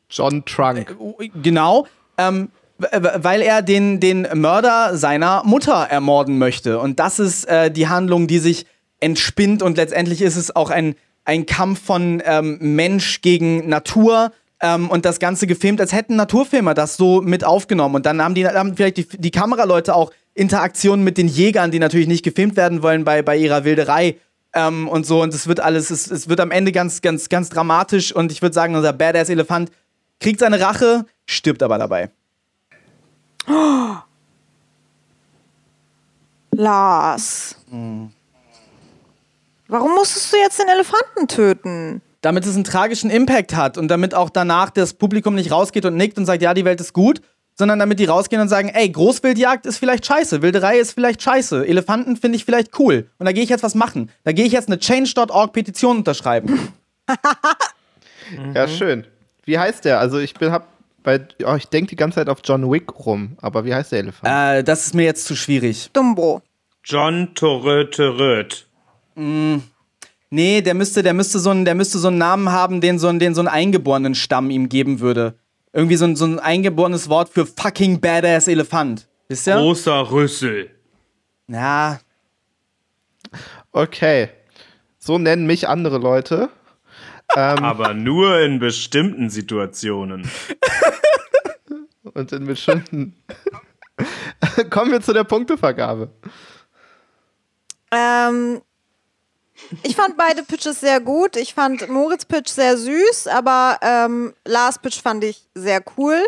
[0.09, 0.97] John Trunk.
[1.20, 1.87] Äh, genau.
[2.18, 2.51] Ähm,
[2.83, 6.78] weil er den, den Mörder seiner Mutter ermorden möchte.
[6.78, 8.66] Und das ist äh, die Handlung, die sich
[9.01, 14.33] entspinnt und letztendlich ist es auch ein, ein Kampf von ähm, Mensch gegen Natur.
[14.62, 17.95] Ähm, und das Ganze gefilmt, als hätten Naturfilmer das so mit aufgenommen.
[17.95, 21.78] Und dann haben die haben vielleicht die, die Kameraleute auch Interaktionen mit den Jägern, die
[21.78, 24.16] natürlich nicht gefilmt werden wollen bei, bei ihrer Wilderei.
[24.53, 25.22] Ähm, und so.
[25.22, 28.12] Und es wird alles, es, es wird am Ende ganz, ganz, ganz dramatisch.
[28.14, 29.70] Und ich würde sagen, unser Badass-Elefant
[30.18, 32.11] kriegt seine Rache, stirbt aber dabei.
[33.51, 33.97] Oh.
[36.53, 37.57] Lars.
[37.71, 38.11] Hm.
[39.69, 42.03] Warum musstest du jetzt den Elefanten töten?
[42.23, 45.97] Damit es einen tragischen Impact hat und damit auch danach das Publikum nicht rausgeht und
[45.97, 47.23] nickt und sagt, ja, die Welt ist gut,
[47.55, 51.67] sondern damit die rausgehen und sagen, ey, Großwildjagd ist vielleicht scheiße, Wilderei ist vielleicht scheiße,
[51.67, 53.09] Elefanten finde ich vielleicht cool.
[53.19, 54.11] Und da gehe ich jetzt was machen.
[54.25, 56.73] Da gehe ich jetzt eine Change.org Petition unterschreiben.
[58.55, 59.07] ja, schön.
[59.45, 60.01] Wie heißt der?
[60.01, 60.67] Also ich bin hab
[61.03, 64.01] bei oh, ich denke die ganze Zeit auf John Wick rum, aber wie heißt der
[64.01, 64.59] Elefant?
[64.59, 65.91] Äh, das ist mir jetzt zu schwierig.
[65.93, 66.43] Dumbo.
[66.85, 68.67] John Toröteröt.
[69.15, 69.57] Mm,
[70.31, 73.09] nee, der müsste, der müsste so einen, der müsste so einen Namen haben, den so,
[73.09, 75.35] einen, den so einen eingeborenen Stamm ihm geben würde.
[75.73, 79.07] Irgendwie so ein, so ein eingeborenes Wort für fucking badass Elefant.
[79.29, 79.57] Wisst ihr?
[79.57, 80.71] Großer Rüssel.
[81.47, 82.01] Ja.
[83.73, 84.31] Okay.
[84.99, 86.51] So nennen mich andere Leute.
[87.37, 90.31] Ähm, Aber nur in bestimmten Situationen.
[92.14, 93.14] Und in bestimmten.
[94.70, 96.11] Kommen wir zu der Punktevergabe.
[97.93, 98.61] Ähm,
[99.83, 101.37] ich fand beide Pitches sehr gut.
[101.37, 106.18] Ich fand Moritz Pitch sehr süß, aber ähm, Lars Pitch fand ich sehr cool.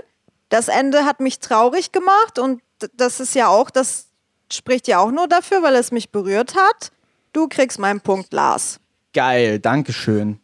[0.48, 2.62] Das Ende hat mich traurig gemacht und
[2.94, 4.08] das ist ja auch, das
[4.52, 6.92] spricht ja auch nur dafür, weil es mich berührt hat.
[7.32, 8.78] Du kriegst meinen Punkt, Lars.
[9.14, 10.41] Geil, Dankeschön.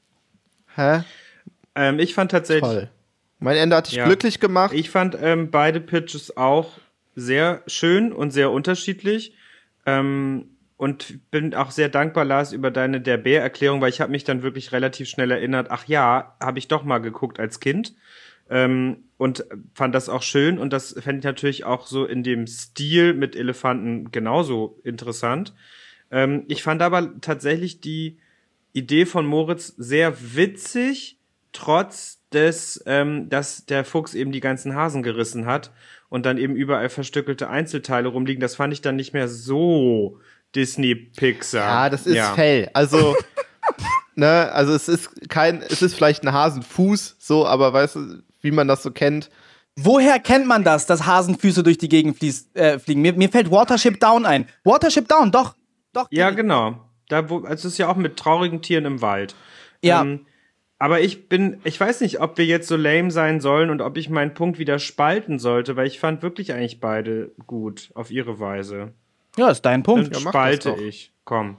[0.78, 1.02] Hä?
[1.74, 2.70] Ähm, ich fand tatsächlich.
[2.70, 2.88] Toll.
[3.40, 4.06] Mein Ende hat dich ja.
[4.06, 4.72] glücklich gemacht.
[4.72, 6.78] Ich fand ähm, beide Pitches auch
[7.16, 9.34] sehr schön und sehr unterschiedlich.
[9.86, 14.22] Ähm, und bin auch sehr dankbar, Lars, über deine Der Bär-Erklärung, weil ich habe mich
[14.22, 17.94] dann wirklich relativ schnell erinnert, ach ja, habe ich doch mal geguckt als Kind.
[18.48, 22.46] Ähm, und fand das auch schön und das fände ich natürlich auch so in dem
[22.46, 25.52] Stil mit Elefanten genauso interessant.
[26.12, 28.18] Ähm, ich fand aber tatsächlich die
[28.78, 31.18] Idee von Moritz sehr witzig,
[31.52, 35.72] trotz des, ähm, dass der Fuchs eben die ganzen Hasen gerissen hat
[36.08, 38.40] und dann eben überall verstückelte Einzelteile rumliegen.
[38.40, 40.18] Das fand ich dann nicht mehr so
[40.54, 41.84] Disney Pixar.
[41.84, 42.34] Ja, das ist ja.
[42.34, 42.70] Fell.
[42.74, 43.16] Also
[44.14, 48.50] ne, also es ist kein es ist vielleicht ein Hasenfuß so, aber weißt du, wie
[48.50, 49.30] man das so kennt.
[49.80, 53.00] Woher kennt man das, dass Hasenfüße durch die Gegend fließ, äh, fliegen?
[53.00, 54.48] Mir, mir fällt Watership Down ein.
[54.64, 55.54] Watership Down, doch.
[55.92, 56.08] Doch.
[56.10, 56.87] Ja, genau.
[57.08, 59.34] Da, wo, also es ist ja auch mit traurigen Tieren im Wald.
[59.82, 60.02] Ja.
[60.02, 60.26] Ähm,
[60.78, 63.96] aber ich bin, ich weiß nicht, ob wir jetzt so lame sein sollen und ob
[63.96, 68.38] ich meinen Punkt wieder spalten sollte, weil ich fand wirklich eigentlich beide gut auf ihre
[68.38, 68.92] Weise.
[69.36, 70.14] Ja, ist dein Punkt.
[70.14, 71.12] Dann ja, spalte ich.
[71.24, 71.56] Komm.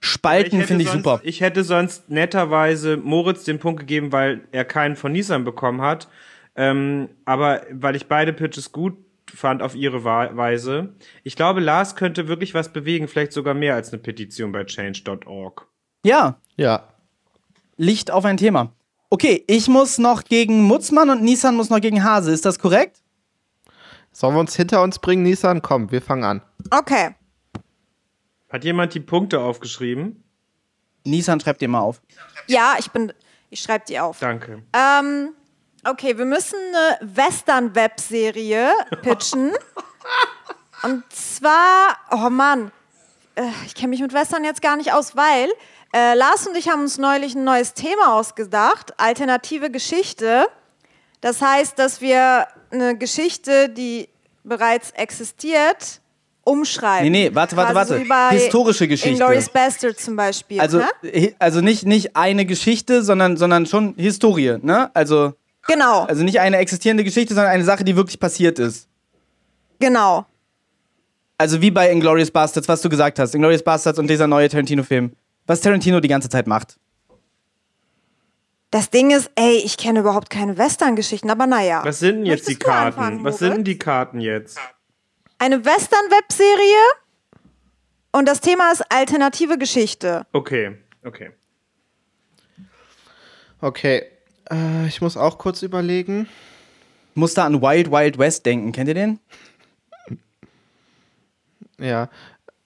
[0.00, 1.20] Spalten finde ich sonst, super.
[1.22, 6.08] Ich hätte sonst netterweise Moritz den Punkt gegeben, weil er keinen von Nissan bekommen hat.
[6.56, 8.96] Ähm, aber weil ich beide Pitches gut
[9.32, 10.94] fand auf ihre Weise.
[11.22, 15.66] Ich glaube, Lars könnte wirklich was bewegen, vielleicht sogar mehr als eine Petition bei change.org.
[16.04, 16.38] Ja.
[16.56, 16.88] Ja.
[17.76, 18.72] Licht auf ein Thema.
[19.10, 22.32] Okay, ich muss noch gegen Mutzmann und Nissan muss noch gegen Hase.
[22.32, 23.02] Ist das korrekt?
[24.10, 25.62] Sollen wir uns hinter uns bringen, Nissan?
[25.62, 26.42] Komm, wir fangen an.
[26.70, 27.14] Okay.
[28.48, 30.22] Hat jemand die Punkte aufgeschrieben?
[31.04, 32.02] Nissan schreibt dir mal auf.
[32.46, 33.12] Ja, ich bin.
[33.50, 34.18] Ich schreibe die auf.
[34.18, 34.62] Danke.
[34.72, 35.34] Ähm,
[35.84, 38.70] okay, wir müssen eine Western-Webserie
[39.02, 39.52] pitchen.
[40.82, 42.72] Und zwar, oh Mann,
[43.36, 45.48] äh, ich kenne mich mit Western jetzt gar nicht aus, weil
[45.94, 50.46] äh, Lars und ich haben uns neulich ein neues Thema ausgedacht: alternative Geschichte.
[51.20, 54.08] Das heißt, dass wir eine Geschichte, die
[54.42, 56.00] bereits existiert,
[56.42, 57.12] umschreiben.
[57.12, 58.04] Nee, nee, warte, warte, warte.
[58.04, 59.10] So Historische Geschichte.
[59.10, 60.60] Inglourious Bastard zum Beispiel.
[60.60, 61.34] Also, ne?
[61.38, 64.90] also nicht, nicht eine Geschichte, sondern, sondern schon Historie, ne?
[64.94, 65.34] Also.
[65.66, 66.04] Genau.
[66.04, 68.88] Also nicht eine existierende Geschichte, sondern eine Sache, die wirklich passiert ist.
[69.78, 70.26] Genau.
[71.38, 73.34] Also wie bei Inglourious Bastards, was du gesagt hast.
[73.34, 75.12] Inglourious Bastards und dieser neue Tarantino-Film.
[75.46, 76.78] Was Tarantino die ganze Zeit macht.
[78.70, 81.82] Das Ding ist, ey, ich kenne überhaupt keine Western-Geschichten, aber naja.
[81.84, 83.22] Was sind denn jetzt die Karten?
[83.22, 84.58] Was sind denn die Karten jetzt?
[85.38, 86.78] Eine Western-Webserie
[88.12, 90.26] und das Thema ist alternative Geschichte.
[90.32, 91.32] Okay, okay.
[93.60, 94.06] Okay,
[94.50, 96.28] äh, ich muss auch kurz überlegen.
[97.10, 98.72] Ich muss da an Wild Wild West denken.
[98.72, 99.18] Kennt ihr den?
[101.78, 102.08] Ja,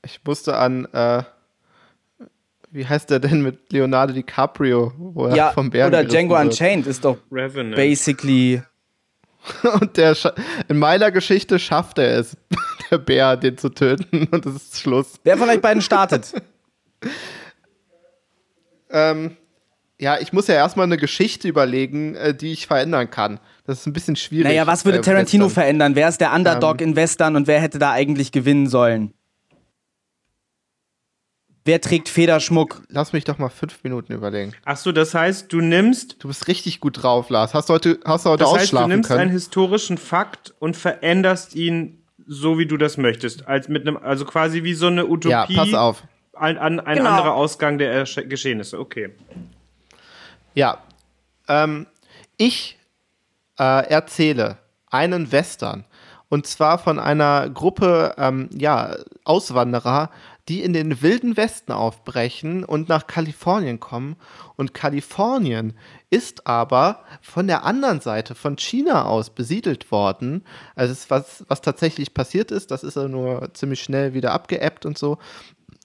[0.02, 1.22] ich musste an äh,
[2.76, 6.44] wie heißt der denn mit Leonardo DiCaprio, wo er ja, vom Bären Oder Django wird.
[6.44, 7.74] Unchained ist doch Revenant.
[7.74, 8.62] basically.
[9.80, 10.14] Und der
[10.68, 12.36] in meiner Geschichte schafft er es,
[12.90, 14.28] der Bär, den zu töten.
[14.30, 15.14] Und das ist Schluss.
[15.24, 16.34] Wer von euch beiden startet?
[18.90, 19.36] ähm,
[19.98, 23.40] ja, ich muss ja erstmal eine Geschichte überlegen, äh, die ich verändern kann.
[23.64, 24.46] Das ist ein bisschen schwierig.
[24.46, 25.94] Naja, was würde Tarantino verändern?
[25.94, 29.14] Wer ist der Underdog ähm, in Western und wer hätte da eigentlich gewinnen sollen?
[31.64, 32.82] Wer trägt Federschmuck?
[32.90, 34.52] Lass mich doch mal fünf Minuten überlegen.
[34.64, 36.22] Ach so, das heißt, du nimmst.
[36.22, 37.54] Du bist richtig gut drauf, Lars.
[37.54, 39.20] Hast du heute, hast du heute das heißt, du nimmst können?
[39.20, 43.48] einen historischen Fakt und veränderst ihn so, wie du das möchtest.
[43.48, 45.30] Als mit einem, also quasi wie so eine Utopie.
[45.30, 46.04] Ja, pass auf.
[46.34, 47.10] ein, ein, ein genau.
[47.10, 48.78] anderer Ausgang der Geschehnisse.
[48.78, 49.10] Okay.
[50.56, 50.78] Ja.
[51.48, 51.86] Ähm,
[52.38, 52.78] ich
[53.58, 54.58] äh, erzähle
[54.90, 55.84] einen Western.
[56.28, 60.10] Und zwar von einer Gruppe ähm, ja, Auswanderer,
[60.48, 64.16] die in den wilden Westen aufbrechen und nach Kalifornien kommen.
[64.56, 65.76] Und Kalifornien
[66.08, 70.44] ist aber von der anderen Seite, von China aus besiedelt worden.
[70.74, 74.96] Also was, was tatsächlich passiert ist, das ist ja nur ziemlich schnell wieder abgeebbt und
[74.96, 75.18] so.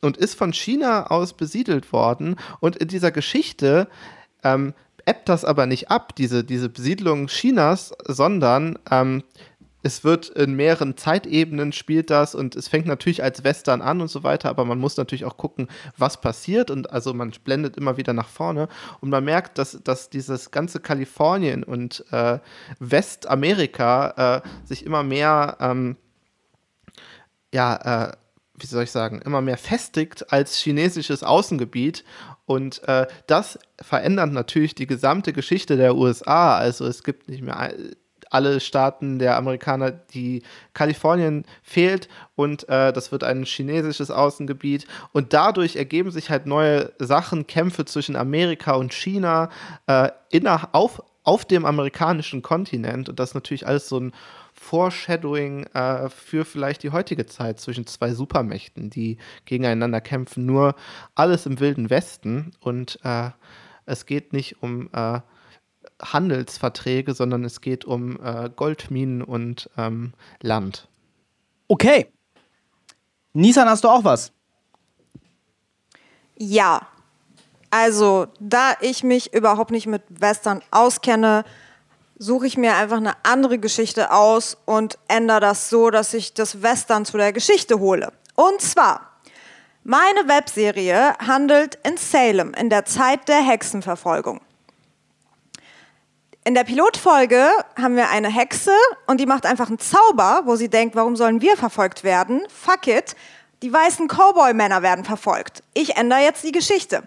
[0.02, 2.36] Und ist von China aus besiedelt worden.
[2.60, 3.88] Und in dieser Geschichte
[4.44, 4.74] ähm,
[5.06, 9.24] ebbt das aber nicht ab, diese, diese Besiedlung Chinas, sondern ähm,
[9.84, 14.10] es wird in mehreren Zeitebenen spielt das und es fängt natürlich als Western an und
[14.10, 15.68] so weiter, aber man muss natürlich auch gucken,
[15.98, 18.68] was passiert und also man blendet immer wieder nach vorne
[19.00, 22.40] und man merkt, dass, dass dieses ganze Kalifornien und äh,
[22.80, 25.98] Westamerika äh, sich immer mehr, ähm,
[27.54, 28.12] ja, äh,
[28.54, 32.04] wie soll ich sagen, immer mehr festigt als chinesisches Außengebiet
[32.52, 36.58] und äh, das verändert natürlich die gesamte Geschichte der USA.
[36.58, 37.74] Also es gibt nicht mehr
[38.30, 40.44] alle Staaten der Amerikaner, die
[40.74, 46.92] Kalifornien fehlt und äh, das wird ein chinesisches Außengebiet und dadurch ergeben sich halt neue
[47.00, 49.50] Sachen, Kämpfe zwischen Amerika und China
[49.88, 54.12] äh, inner, auf, auf dem amerikanischen Kontinent und das ist natürlich alles so ein
[54.62, 60.46] Foreshadowing äh, für vielleicht die heutige Zeit zwischen zwei Supermächten, die gegeneinander kämpfen.
[60.46, 60.76] Nur
[61.16, 63.32] alles im wilden Westen und äh,
[63.88, 65.20] es geht nicht um äh,
[66.02, 70.88] Handelsverträge, sondern es geht um äh, Goldminen und ähm, Land.
[71.68, 72.12] Okay.
[73.34, 74.32] Nissan, hast du auch was?
[76.38, 76.88] Ja.
[77.72, 81.46] Also, da ich mich überhaupt nicht mit Western auskenne,
[82.22, 86.62] suche ich mir einfach eine andere Geschichte aus und ändere das so, dass ich das
[86.62, 88.14] Western zu der Geschichte hole.
[88.36, 89.18] Und zwar,
[89.84, 94.40] meine Webserie handelt in Salem in der Zeit der Hexenverfolgung.
[96.44, 98.72] In der Pilotfolge haben wir eine Hexe
[99.08, 102.44] und die macht einfach einen Zauber, wo sie denkt, warum sollen wir verfolgt werden?
[102.50, 103.16] Fuck it.
[103.64, 105.64] Die weißen Cowboy-Männer werden verfolgt.
[105.74, 107.02] Ich ändere jetzt die Geschichte.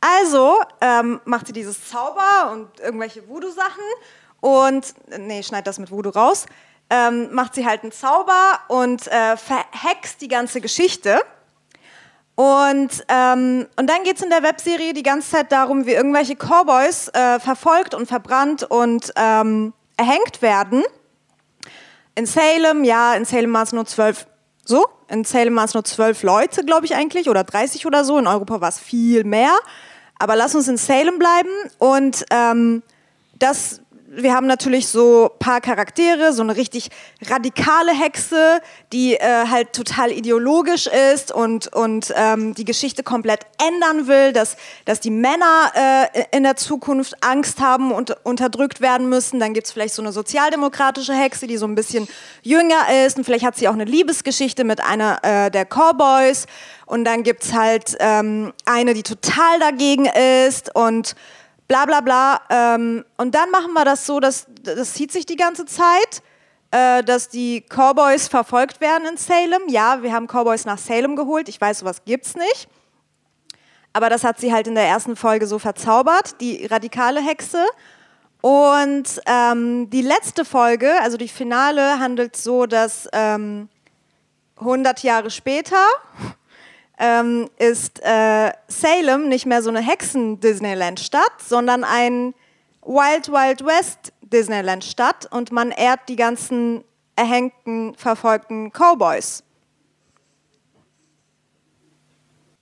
[0.00, 3.84] Also ähm, macht sie dieses Zauber und irgendwelche Voodoo-Sachen
[4.44, 6.44] und, nee, schneid das mit Voodoo raus,
[6.90, 11.18] ähm, macht sie halt einen Zauber und äh, verhext die ganze Geschichte.
[12.34, 16.36] Und, ähm, und dann geht es in der Webserie die ganze Zeit darum, wie irgendwelche
[16.36, 20.82] Cowboys äh, verfolgt und verbrannt und ähm, erhängt werden.
[22.14, 24.26] In Salem, ja, in Salem waren es nur zwölf,
[24.62, 28.18] so, in Salem waren es nur zwölf Leute, glaube ich eigentlich, oder 30 oder so.
[28.18, 29.56] In Europa war es viel mehr.
[30.18, 32.82] Aber lass uns in Salem bleiben und ähm,
[33.38, 33.80] das
[34.16, 36.90] wir haben natürlich so paar Charaktere, so eine richtig
[37.28, 38.60] radikale Hexe,
[38.92, 44.56] die äh, halt total ideologisch ist und, und ähm, die Geschichte komplett ändern will, dass,
[44.84, 49.40] dass die Männer äh, in der Zukunft Angst haben und unterdrückt werden müssen.
[49.40, 52.08] Dann gibt's vielleicht so eine sozialdemokratische Hexe, die so ein bisschen
[52.42, 56.46] jünger ist und vielleicht hat sie auch eine Liebesgeschichte mit einer äh, der Cowboys.
[56.86, 60.06] Und dann gibt's halt ähm, eine, die total dagegen
[60.46, 61.14] ist und
[61.68, 62.40] bla bla bla.
[62.50, 66.22] Ähm, und dann machen wir das so, dass das zieht sich die ganze Zeit,
[66.70, 69.62] äh, dass die Cowboys verfolgt werden in Salem.
[69.68, 71.48] Ja, wir haben Cowboys nach Salem geholt.
[71.48, 72.68] Ich weiß, sowas gibt's nicht.
[73.92, 77.64] Aber das hat sie halt in der ersten Folge so verzaubert, die radikale Hexe.
[78.40, 83.68] Und ähm, die letzte Folge, also die Finale, handelt so, dass ähm,
[84.56, 85.82] 100 Jahre später
[86.98, 92.34] ähm, ist äh, Salem nicht mehr so eine Hexen-Disneyland-Stadt, sondern ein
[92.82, 96.84] Wild Wild West Disneyland-Stadt und man ehrt die ganzen
[97.16, 99.42] erhängten, verfolgten Cowboys.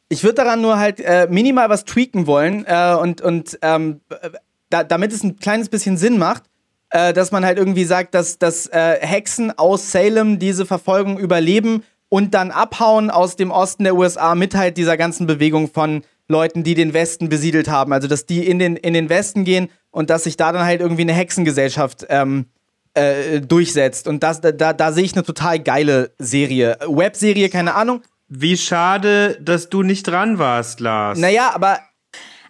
[0.09, 4.03] Ich würde daran nur halt äh, minimal was tweaken wollen äh, und, und ähm,
[4.69, 6.45] da, damit es ein kleines bisschen Sinn macht,
[6.91, 11.83] äh, dass man halt irgendwie sagt, dass, dass äh, Hexen aus Salem diese Verfolgung überleben
[12.13, 16.63] und dann abhauen aus dem Osten der USA mit halt dieser ganzen Bewegung von Leuten,
[16.63, 17.95] die den Westen besiedelt haben.
[17.95, 20.83] Also, dass die in den, in den Westen gehen und dass sich da dann halt
[20.83, 22.51] irgendwie eine Hexengesellschaft ähm,
[22.93, 24.09] äh, durchsetzt.
[24.09, 26.77] Und das, da, da, da sehe ich eine total geile Serie.
[26.87, 28.03] Webserie, keine Ahnung.
[28.29, 31.19] Wie schade, dass du nicht dran warst, Lars.
[31.19, 31.79] Naja, aber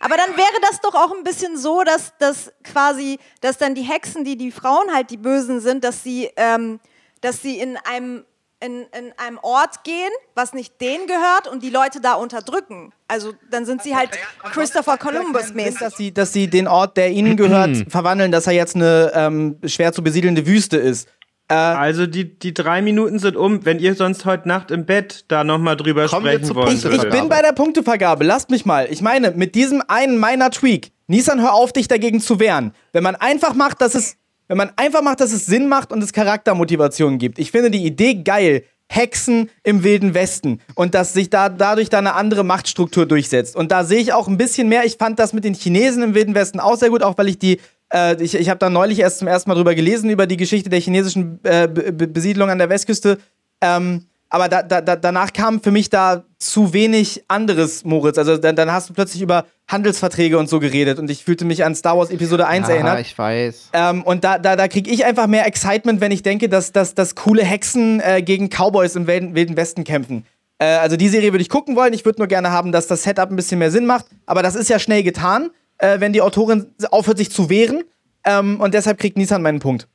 [0.00, 3.82] aber dann wäre das doch auch ein bisschen so, dass, dass quasi, dass dann die
[3.82, 6.80] Hexen, die die Frauen halt die Bösen sind, dass sie, ähm,
[7.20, 8.24] dass sie in einem
[8.64, 12.92] in, in einem Ort gehen, was nicht denen gehört und die Leute da unterdrücken.
[13.08, 14.10] Also dann sind sie halt
[14.52, 15.80] Christopher Columbus mäßig.
[15.80, 19.58] Dass sie, dass sie den Ort, der ihnen gehört, verwandeln, dass er jetzt eine ähm,
[19.64, 21.08] schwer zu besiedelnde Wüste ist.
[21.48, 25.24] Äh, also die, die drei Minuten sind um, wenn ihr sonst heute Nacht im Bett
[25.28, 26.72] da nochmal drüber sprechen wollt.
[26.72, 28.86] Ich, ich bin bei der Punktevergabe, lasst mich mal.
[28.90, 32.72] Ich meine, mit diesem einen meiner Tweak, Nissan, hör auf, dich dagegen zu wehren.
[32.92, 34.16] Wenn man einfach macht, dass es,
[34.48, 37.38] wenn man einfach macht, dass es Sinn macht und es Charaktermotivationen gibt.
[37.38, 38.64] Ich finde die Idee geil.
[38.88, 43.56] Hexen im Wilden Westen und dass sich da dadurch da eine andere Machtstruktur durchsetzt.
[43.56, 44.84] Und da sehe ich auch ein bisschen mehr.
[44.84, 47.38] Ich fand das mit den Chinesen im Wilden Westen auch sehr gut, auch weil ich
[47.38, 47.58] die
[47.92, 50.68] äh, ich ich habe da neulich erst zum ersten Mal drüber gelesen, über die Geschichte
[50.68, 53.18] der chinesischen äh, Besiedlung an der Westküste.
[53.62, 58.18] Ähm, aber da, da, danach kam für mich da zu wenig anderes, Moritz.
[58.18, 61.64] Also dann, dann, hast du plötzlich über Handelsverträge und so geredet und ich fühlte mich
[61.64, 63.00] an Star Wars Episode 1 ja, erinnert.
[63.00, 63.70] ich weiß.
[63.72, 66.94] Ähm, und da, da, da kriege ich einfach mehr Excitement, wenn ich denke, dass, dass,
[66.94, 70.26] dass coole Hexen äh, gegen Cowboys im Wilden, Wilden Westen kämpfen.
[70.58, 71.92] Äh, also die Serie würde ich gucken wollen.
[71.92, 74.06] Ich würde nur gerne haben, dass das Setup ein bisschen mehr Sinn macht.
[74.26, 75.50] Aber das ist ja schnell getan
[75.82, 77.84] äh, wenn die Autorin aufhört, sich zu wehren.
[78.24, 79.88] Ähm, und deshalb kriegt Nissan meinen Punkt.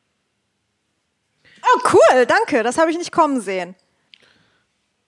[1.63, 2.61] Oh, cool, danke.
[2.63, 3.75] Das habe ich nicht kommen sehen.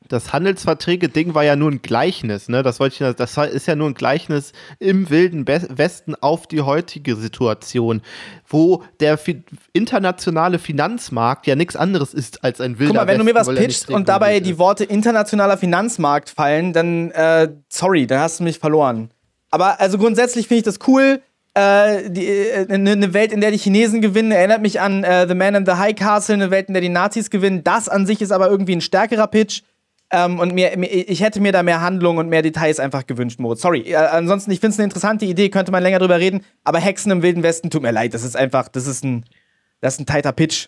[0.09, 2.63] Das Handelsverträge-Ding war ja nur ein Gleichnis, ne?
[2.63, 7.15] Das, wollte ich, das ist ja nur ein Gleichnis im wilden Westen auf die heutige
[7.15, 8.01] Situation,
[8.47, 13.19] wo der fi internationale Finanzmarkt ja nichts anderes ist als ein wilder Guck mal, wenn
[13.19, 18.07] Westen, du mir was pitchst und dabei die Worte internationaler Finanzmarkt fallen, dann äh, sorry,
[18.07, 19.11] dann hast du mich verloren.
[19.51, 21.21] Aber also grundsätzlich finde ich das cool.
[21.57, 25.33] Äh, äh, eine äh, Welt, in der die Chinesen gewinnen, erinnert mich an äh, The
[25.33, 27.63] Man in the High Castle, eine Welt, in der die Nazis gewinnen.
[27.63, 29.63] Das an sich ist aber irgendwie ein stärkerer Pitch.
[30.11, 33.61] Ähm, und mir, ich hätte mir da mehr Handlung und mehr Details einfach gewünscht, Moritz.
[33.61, 33.81] Sorry.
[33.81, 36.43] Äh, ansonsten, ich finde es eine interessante Idee, könnte man länger drüber reden.
[36.63, 39.25] Aber Hexen im Wilden Westen, tut mir leid, das ist einfach, das ist ein,
[39.81, 40.67] das ist ein tighter Pitch.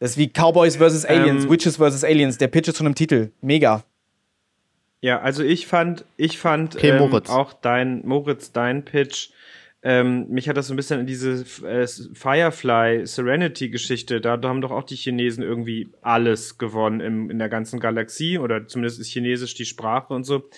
[0.00, 1.04] Das ist wie Cowboys vs.
[1.04, 2.04] Aliens, ähm, Witches vs.
[2.04, 2.38] Aliens.
[2.38, 3.30] Der Pitch ist von einem Titel.
[3.40, 3.84] Mega.
[5.00, 9.30] Ja, also ich fand, ich fand okay, ähm, auch dein, Moritz, dein Pitch,
[9.82, 14.48] ähm, mich hat das so ein bisschen an diese äh, Firefly Serenity Geschichte, da, da
[14.48, 18.98] haben doch auch die Chinesen irgendwie alles gewonnen im, in der ganzen Galaxie oder zumindest
[18.98, 20.48] ist Chinesisch die Sprache und so.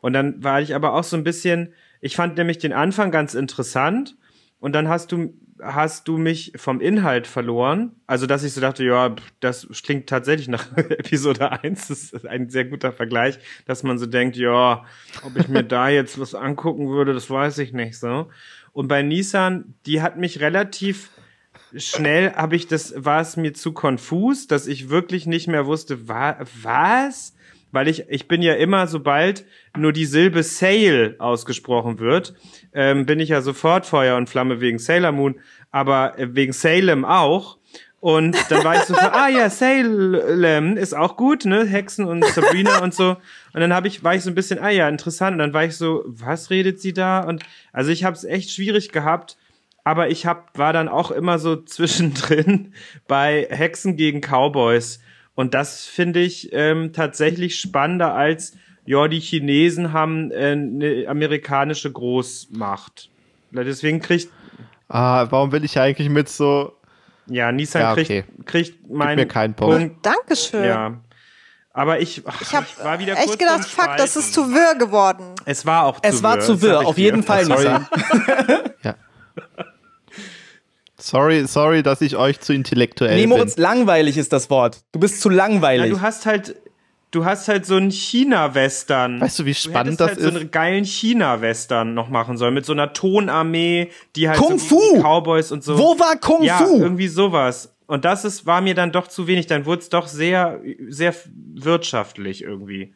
[0.00, 3.34] Und dann war ich aber auch so ein bisschen, ich fand nämlich den Anfang ganz
[3.34, 4.16] interessant
[4.60, 5.34] und dann hast du
[5.64, 7.92] hast du mich vom Inhalt verloren.
[8.06, 11.88] Also, dass ich so dachte, ja, das klingt tatsächlich nach Episode 1.
[11.88, 14.84] Das ist ein sehr guter Vergleich, dass man so denkt, ja,
[15.24, 18.28] ob ich mir da jetzt was angucken würde, das weiß ich nicht so.
[18.72, 21.10] Und bei Nissan, die hat mich relativ
[21.76, 26.08] schnell, habe ich das, war es mir zu konfus, dass ich wirklich nicht mehr wusste,
[26.08, 27.34] wa was?
[27.74, 29.44] Weil ich, ich bin ja immer, sobald
[29.76, 32.34] nur die Silbe Sail ausgesprochen wird,
[32.72, 35.40] ähm, bin ich ja sofort Feuer und Flamme wegen Sailor Moon,
[35.72, 37.58] aber äh, wegen Salem auch.
[37.98, 41.66] Und dann war ich so, ah ja, Salem ist auch gut, ne?
[41.66, 43.16] Hexen und Sabrina und so.
[43.52, 45.32] Und dann habe ich, war ich so ein bisschen, ah ja, interessant.
[45.32, 47.20] Und dann war ich so, was redet sie da?
[47.20, 49.36] Und also ich habe es echt schwierig gehabt,
[49.82, 52.72] aber ich hab, war dann auch immer so zwischendrin
[53.08, 55.00] bei Hexen gegen Cowboys.
[55.34, 58.56] Und das finde ich ähm, tatsächlich spannender als,
[58.86, 63.10] ja, die Chinesen haben äh, eine amerikanische Großmacht.
[63.50, 64.28] Deswegen kriegt.
[64.88, 66.72] Ah, warum will ich eigentlich mit so.
[67.26, 68.04] Ja, Nissan ja, okay.
[68.04, 69.78] kriegt, kriegt meinen mir keinen Punkt.
[69.78, 70.06] Punkt.
[70.06, 70.64] Dankeschön.
[70.64, 71.00] Ja.
[71.72, 72.66] Aber ich, ach, ich habe
[73.16, 75.34] echt gedacht, fuck, das ist zu wirr geworden.
[75.44, 76.10] Es war auch zu wirr.
[76.10, 77.88] Es war zu wirr, auf jeden Fall, Nissan.
[78.82, 78.94] ja.
[81.04, 83.62] Sorry, sorry, dass ich euch zu intellektuell nee, Moritz, bin.
[83.62, 84.80] langweilig ist das Wort.
[84.92, 85.90] Du bist zu langweilig.
[85.90, 86.56] Ja, du hast halt,
[87.10, 89.20] du hast halt so einen China-Western.
[89.20, 90.24] Weißt du, wie spannend das halt ist?
[90.24, 94.78] so einen geilen China-Western noch machen sollen mit so einer Tonarmee, die halt Kung so
[94.78, 95.02] Fu.
[95.02, 95.76] Cowboys und so.
[95.76, 96.78] Wo war Kung ja, Fu?
[96.80, 97.76] irgendwie sowas.
[97.86, 99.46] Und das ist, war mir dann doch zu wenig.
[99.46, 101.14] Dann wurde es doch sehr, sehr
[101.52, 102.94] wirtschaftlich irgendwie.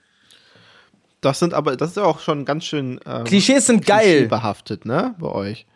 [1.20, 3.00] Das sind aber, das ist ja auch schon ganz schön.
[3.04, 4.28] Ähm, Klischees sind geil.
[4.28, 5.14] behaftet, ne?
[5.18, 5.66] Bei euch.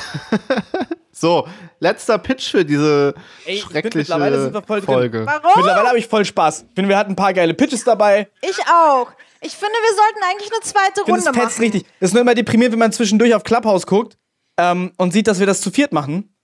[1.12, 1.46] so,
[1.80, 5.26] letzter Pitch für diese Ey, schreckliche mittlerweile sind wir voll Folge.
[5.26, 5.52] Warum?
[5.56, 6.66] Mittlerweile habe ich voll Spaß.
[6.68, 8.28] Ich finde, wir hatten ein paar geile Pitches dabei.
[8.42, 9.10] Ich auch.
[9.40, 11.62] Ich finde, wir sollten eigentlich eine zweite Runde das machen.
[11.62, 11.84] richtig.
[12.00, 14.18] Das ist nur immer deprimierend, wenn man zwischendurch auf Clubhouse guckt
[14.58, 16.34] ähm, und sieht, dass wir das zu viert machen.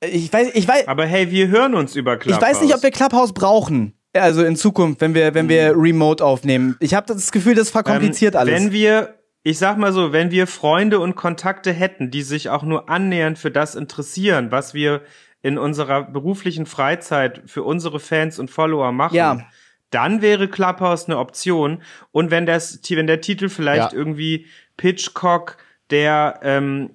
[0.00, 0.86] Ich weiß, ich weiß.
[0.88, 2.40] Aber hey, wir hören uns über Clubhouse.
[2.40, 3.98] Ich weiß nicht, ob wir Clubhouse brauchen.
[4.12, 5.80] Also in Zukunft, wenn wir, wenn wir hm.
[5.80, 6.76] remote aufnehmen.
[6.78, 8.54] Ich habe das Gefühl, das verkompliziert ähm, alles.
[8.54, 9.14] Wenn wir
[9.46, 13.38] ich sag mal so, wenn wir Freunde und Kontakte hätten, die sich auch nur annähernd
[13.38, 15.02] für das interessieren, was wir
[15.42, 19.46] in unserer beruflichen Freizeit für unsere Fans und Follower machen, ja.
[19.90, 21.82] dann wäre Clubhouse eine Option.
[22.10, 23.98] Und wenn das, wenn der Titel vielleicht ja.
[23.98, 24.46] irgendwie
[24.78, 25.58] Pitchcock,
[25.90, 26.92] der ähm,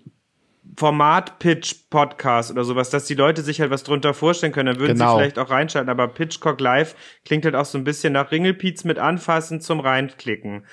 [0.75, 5.11] Format-Pitch-Podcast oder sowas, dass die Leute sich halt was drunter vorstellen können, dann würden genau.
[5.11, 5.89] sie vielleicht auch reinschalten.
[5.89, 6.95] Aber Pitchcock Live
[7.25, 10.65] klingt halt auch so ein bisschen nach Ringelpiez mit anfassen zum Reinklicken.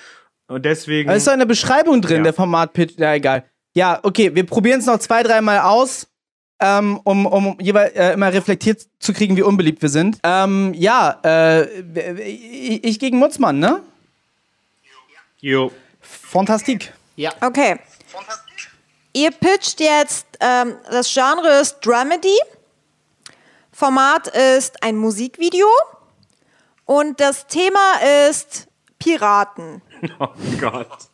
[0.48, 1.08] Und deswegen.
[1.08, 2.22] Da ist doch eine Beschreibung drin, ja.
[2.24, 2.98] der Format-Pitch.
[2.98, 3.44] Ja, egal.
[3.74, 6.06] Ja, okay, wir probieren es noch zwei, dreimal aus.
[6.60, 10.18] ähm, um, um jeweils äh, immer reflektiert zu kriegen, wie unbeliebt wir sind.
[10.22, 11.64] Ähm, ja, äh,
[12.22, 13.82] ich, ich gegen Mutzmann, ne?
[15.40, 15.70] Jo.
[16.00, 16.92] Fantastik.
[17.16, 17.32] Ja.
[17.40, 17.78] Okay.
[19.12, 22.36] Ihr pitcht jetzt, ähm, das Genre ist Dramedy.
[23.72, 25.68] Format ist ein Musikvideo.
[26.86, 27.94] Und das Thema
[28.30, 28.68] ist
[28.98, 29.82] Piraten.
[30.18, 30.28] Oh
[30.60, 31.08] Gott.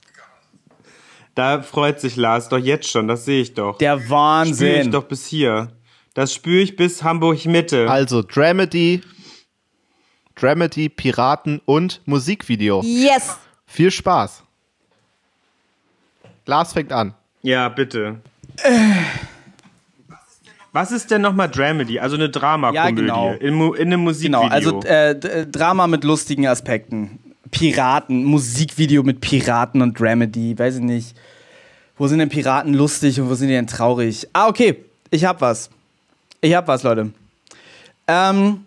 [1.34, 3.78] Da freut sich Lars doch jetzt schon, das sehe ich doch.
[3.78, 4.54] Der Wahnsinn.
[4.68, 5.68] Spüre ich doch bis hier.
[6.14, 7.90] Das spüre ich bis Hamburg Mitte.
[7.90, 9.00] Also Dramedy,
[10.34, 12.82] Dramedy, Piraten und Musikvideo.
[12.84, 13.38] Yes.
[13.66, 14.42] Viel Spaß.
[16.44, 17.14] Lars fängt an.
[17.42, 18.20] Ja, bitte.
[20.72, 21.98] Was ist denn nochmal Dramedy?
[21.98, 23.32] Also eine Dramakomödie Ja, genau.
[23.32, 24.40] in, in einem Musikvideo.
[24.40, 27.18] Genau, also äh, äh, Drama mit lustigen Aspekten.
[27.52, 31.16] Piraten, Musikvideo mit Piraten und Dramedy, weiß ich nicht.
[31.96, 34.26] Wo sind denn Piraten lustig und wo sind die denn traurig?
[34.32, 35.70] Ah, okay, ich hab was.
[36.40, 37.12] Ich hab was, Leute.
[38.08, 38.64] Ähm,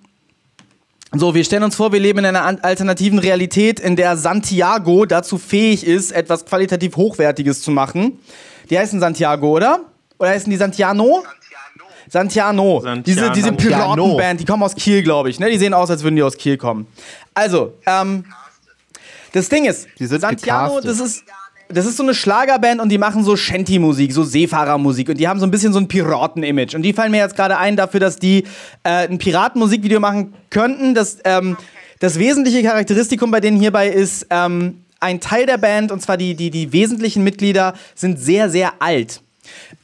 [1.12, 5.38] so, wir stellen uns vor, wir leben in einer alternativen Realität, in der Santiago dazu
[5.38, 8.20] fähig ist, etwas qualitativ Hochwertiges zu machen.
[8.70, 9.80] Die heißen Santiago, oder?
[10.20, 11.24] Oder heißen die Santiano?
[12.08, 12.80] Santiano.
[12.82, 13.02] Santiano.
[13.02, 13.96] Diese, diese Santiano.
[13.96, 15.40] Piratenband, die kommen aus Kiel, glaube ich.
[15.40, 15.50] Ne?
[15.50, 16.88] Die sehen aus, als würden die aus Kiel kommen.
[17.34, 18.26] Also, ähm,
[19.36, 20.86] das Ding ist, Santiano, gecastet.
[20.86, 21.24] das ist,
[21.68, 25.42] das ist so eine Schlagerband und die machen so Shanty-Musik, so Seefahrermusik und die haben
[25.42, 26.74] so ein bisschen so ein Piraten-Image.
[26.74, 28.46] Und die fallen mir jetzt gerade ein dafür, dass die
[28.84, 30.96] äh, ein Piratenmusikvideo machen könnten.
[30.96, 31.58] Das, ähm,
[32.00, 36.36] das wesentliche Charakteristikum bei denen hierbei ist, ähm, ein Teil der Band, und zwar die,
[36.36, 39.22] die, die wesentlichen Mitglieder, sind sehr, sehr alt.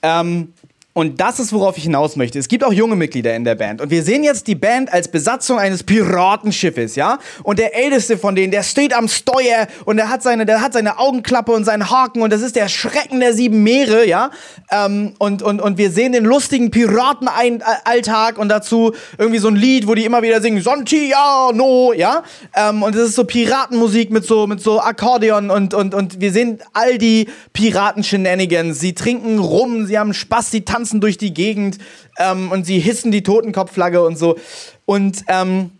[0.02, 0.54] Ähm,
[0.94, 2.38] und das ist, worauf ich hinaus möchte.
[2.38, 3.80] Es gibt auch junge Mitglieder in der Band.
[3.80, 7.18] Und wir sehen jetzt die Band als Besatzung eines Piratenschiffes, ja?
[7.44, 10.74] Und der älteste von denen, der steht am Steuer und der hat seine, der hat
[10.74, 14.32] seine Augenklappe und seinen Haken und das ist der Schrecken der sieben Meere, ja?
[14.70, 19.88] Ähm, und, und, und wir sehen den lustigen Piratenalltag und dazu irgendwie so ein Lied,
[19.88, 22.24] wo die immer wieder singen, Santiano, ja?
[22.54, 26.34] Ähm, und es ist so Piratenmusik mit so, mit so Akkordeon und, und, und wir
[26.34, 28.78] sehen all die Piraten-Shenanigans.
[28.82, 31.78] Sie trinken rum, sie haben Spaß, sie tanzen durch die Gegend
[32.18, 34.38] ähm, und sie hissen die Totenkopfflagge und so.
[34.86, 35.72] Und ähm,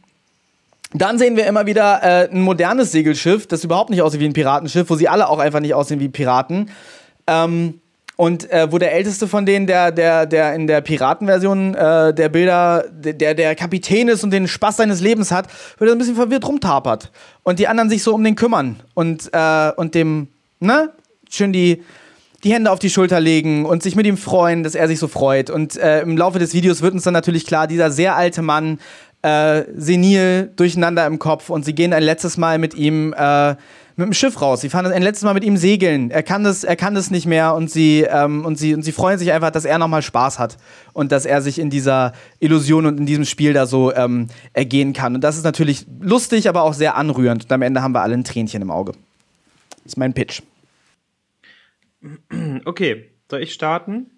[0.94, 4.34] dann sehen wir immer wieder äh, ein modernes Segelschiff, das überhaupt nicht aussieht wie ein
[4.34, 6.70] Piratenschiff, wo sie alle auch einfach nicht aussehen wie Piraten.
[7.28, 7.82] Ähm,
[8.18, 12.30] und äh, wo der älteste von denen, der, der, der in der Piratenversion äh, der
[12.30, 15.48] Bilder, der, der Kapitän ist und den Spaß seines Lebens hat,
[15.80, 17.10] wird ein bisschen verwirrt rumtapert.
[17.42, 20.28] Und die anderen sich so um den kümmern und, äh, und dem,
[20.60, 20.92] ne,
[21.32, 21.84] schön die,
[22.44, 25.08] die Hände auf die Schulter legen und sich mit ihm freuen, dass er sich so
[25.08, 25.50] freut.
[25.50, 28.80] Und äh, im Laufe des Videos wird uns dann natürlich klar, dieser sehr alte Mann,
[29.22, 33.56] äh, senil, durcheinander im Kopf und sie gehen ein letztes Mal mit ihm äh,
[33.98, 34.62] mit dem Schiff raus.
[34.62, 36.12] Sie fahren ein letztes Mal mit ihm segeln.
[36.12, 38.92] Er kann das, er kann das nicht mehr und sie, ähm, und sie, und sie
[38.92, 40.58] freuen sich einfach, dass er nochmal Spaß hat
[40.94, 44.94] und dass er sich in dieser Illusion und in diesem Spiel da so ähm, ergehen
[44.94, 45.16] kann.
[45.16, 47.44] Und das ist natürlich lustig, aber auch sehr anrührend.
[47.44, 48.94] Und am Ende haben wir alle ein Tränchen im Auge.
[49.84, 50.42] Das ist mein Pitch.
[52.66, 54.12] Okay, soll ich starten?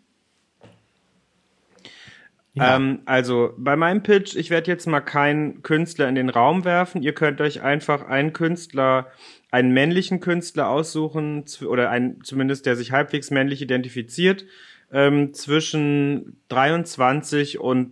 [2.56, 7.02] Ähm, also bei meinem Pitch, ich werde jetzt mal keinen Künstler in den Raum werfen.
[7.02, 9.08] Ihr könnt euch einfach einen Künstler,
[9.50, 14.46] einen männlichen Künstler aussuchen, oder einen, zumindest der sich halbwegs männlich identifiziert,
[14.92, 17.92] ähm, zwischen 23 und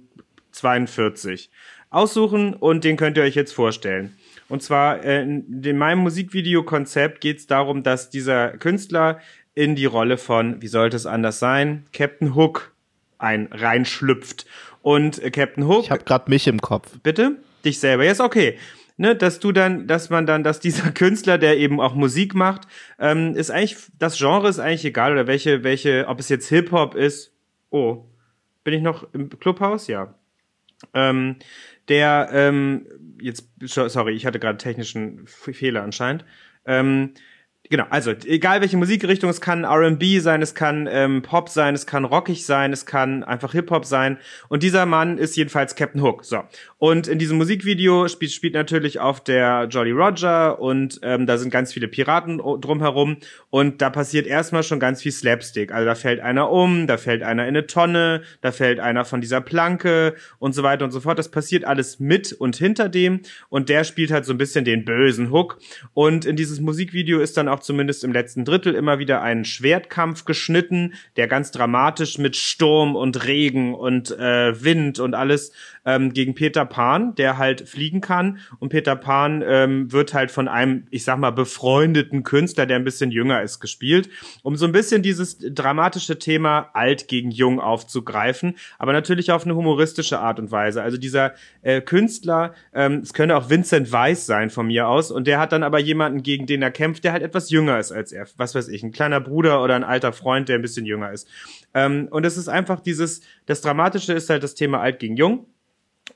[0.51, 1.49] 42
[1.89, 4.15] aussuchen und den könnt ihr euch jetzt vorstellen.
[4.47, 9.19] Und zwar äh, in, in meinem Musikvideo-Konzept geht es darum, dass dieser Künstler
[9.61, 12.73] in die Rolle von, wie sollte es anders sein, Captain Hook
[13.19, 14.47] ein reinschlüpft.
[14.81, 16.97] Und äh, Captain Hook, Ich habe gerade mich im Kopf.
[17.03, 18.57] bitte, dich selber, ja ist okay.
[18.97, 22.67] Ne, dass du dann, dass man dann, dass dieser Künstler, der eben auch Musik macht,
[22.97, 26.95] ähm, ist eigentlich, das Genre ist eigentlich egal oder welche, welche, ob es jetzt Hip-Hop
[26.95, 27.31] ist.
[27.69, 28.05] Oh,
[28.63, 29.85] bin ich noch im Clubhaus?
[29.85, 30.15] Ja.
[30.95, 31.35] Ähm,
[31.87, 32.87] der, ähm,
[33.21, 36.25] jetzt, sorry, ich hatte gerade technischen Fehler anscheinend.
[36.65, 37.13] Ähm,
[37.71, 41.85] Genau, also egal welche Musikrichtung, es kann R&B sein, es kann ähm, Pop sein, es
[41.85, 44.17] kann rockig sein, es kann einfach Hip-Hop sein.
[44.49, 46.25] Und dieser Mann ist jedenfalls Captain Hook.
[46.25, 46.43] So.
[46.83, 51.51] Und in diesem Musikvideo spielt, spielt natürlich auf der Jolly Roger und ähm, da sind
[51.51, 53.17] ganz viele Piraten drumherum.
[53.51, 55.71] Und da passiert erstmal schon ganz viel Slapstick.
[55.71, 59.21] Also da fällt einer um, da fällt einer in eine Tonne, da fällt einer von
[59.21, 61.19] dieser Planke und so weiter und so fort.
[61.19, 63.19] Das passiert alles mit und hinter dem.
[63.49, 65.59] Und der spielt halt so ein bisschen den bösen Hook.
[65.93, 70.25] Und in dieses Musikvideo ist dann auch zumindest im letzten Drittel immer wieder einen Schwertkampf
[70.25, 75.51] geschnitten, der ganz dramatisch mit Sturm und Regen und äh, Wind und alles
[75.85, 78.39] ähm, gegen Peter Pan, der halt fliegen kann.
[78.59, 82.85] Und Peter Pan ähm, wird halt von einem, ich sag mal, befreundeten Künstler, der ein
[82.85, 84.09] bisschen jünger ist, gespielt,
[84.41, 89.55] um so ein bisschen dieses dramatische Thema alt gegen jung aufzugreifen, aber natürlich auf eine
[89.55, 90.81] humoristische Art und Weise.
[90.81, 95.27] Also dieser äh, Künstler, ähm, es könnte auch Vincent Weiss sein von mir aus, und
[95.27, 98.13] der hat dann aber jemanden, gegen den er kämpft, der halt etwas jünger ist als
[98.13, 98.25] er.
[98.37, 101.27] Was weiß ich, ein kleiner Bruder oder ein alter Freund, der ein bisschen jünger ist.
[101.73, 105.45] Ähm, und es ist einfach dieses, das Dramatische ist halt das Thema alt gegen jung.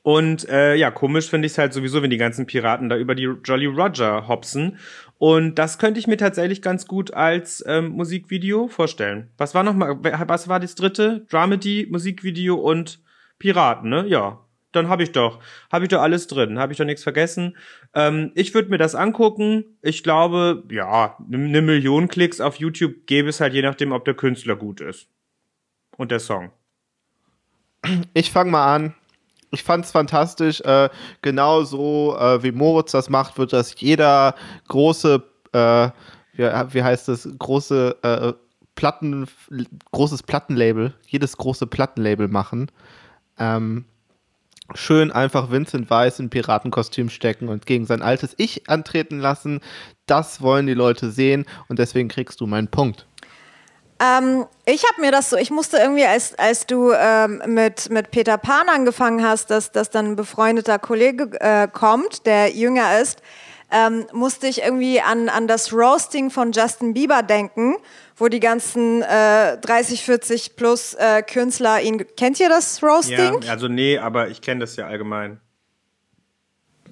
[0.06, 3.16] Und äh, ja, komisch finde ich es halt sowieso, wenn die ganzen Piraten da über
[3.16, 4.78] die Jolly Roger hopsen.
[5.18, 9.32] Und das könnte ich mir tatsächlich ganz gut als ähm, Musikvideo vorstellen.
[9.39, 11.26] Was war nochmal, was war das dritte?
[11.32, 12.99] Dramedy, Musikvideo und
[13.39, 14.06] Piraten, ne?
[14.06, 14.41] Ja.
[14.74, 15.39] Dann habe ich doch,
[15.72, 17.58] habe ich doch alles drin, habe ich doch nichts vergessen.
[17.95, 19.64] Ähm, ich würde mir das angucken.
[19.82, 24.06] Ich glaube, ja, eine ne Million Klicks auf YouTube gäbe es halt je nachdem, ob
[24.06, 25.08] der Künstler gut ist.
[25.97, 26.51] Und der Song.
[28.14, 28.93] Ich fange mal an
[29.56, 30.62] ich fand es fantastisch.
[30.62, 30.89] Äh,
[31.22, 34.36] genauso äh, wie Moritz das macht, wird das jeder
[34.68, 35.89] große, äh,
[36.34, 38.34] wie, wie, heißt das, große äh,
[38.76, 39.28] Platten,
[39.91, 42.70] großes Plattenlabel, jedes große Plattenlabel machen.
[43.39, 43.86] Ähm,
[44.74, 49.62] schön einfach Vincent Weiss in Piratenkostüm stecken und gegen sein altes Ich antreten lassen.
[50.06, 53.08] Das wollen die Leute sehen und deswegen kriegst du meinen Punkt.
[53.99, 58.11] Ähm, ich habe mir das so, ich musste irgendwie, als, als du ähm, mit, mit
[58.11, 63.21] Peter Pan angefangen hast, dass, dass dann ein befreundeter Kollege äh, kommt, der jünger ist,
[63.71, 67.75] ähm, musste ich irgendwie an, an das Roasting von Justin Bieber denken,
[68.17, 72.05] wo die ganzen äh, 30, 40 plus äh, Künstler ihn.
[72.17, 73.41] Kennt ihr das Roasting?
[73.41, 75.39] Ja, also nee, aber ich kenne das ja allgemein.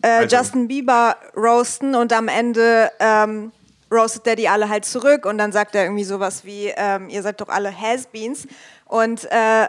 [0.01, 0.35] Äh, also.
[0.35, 2.91] Justin Bieber roasten und am Ende.
[2.99, 3.51] Ähm,
[3.93, 7.21] roastet der die alle halt zurück und dann sagt er irgendwie sowas wie, ähm, ihr
[7.21, 8.47] seid doch alle Has-Beens.
[8.85, 9.67] Und, äh,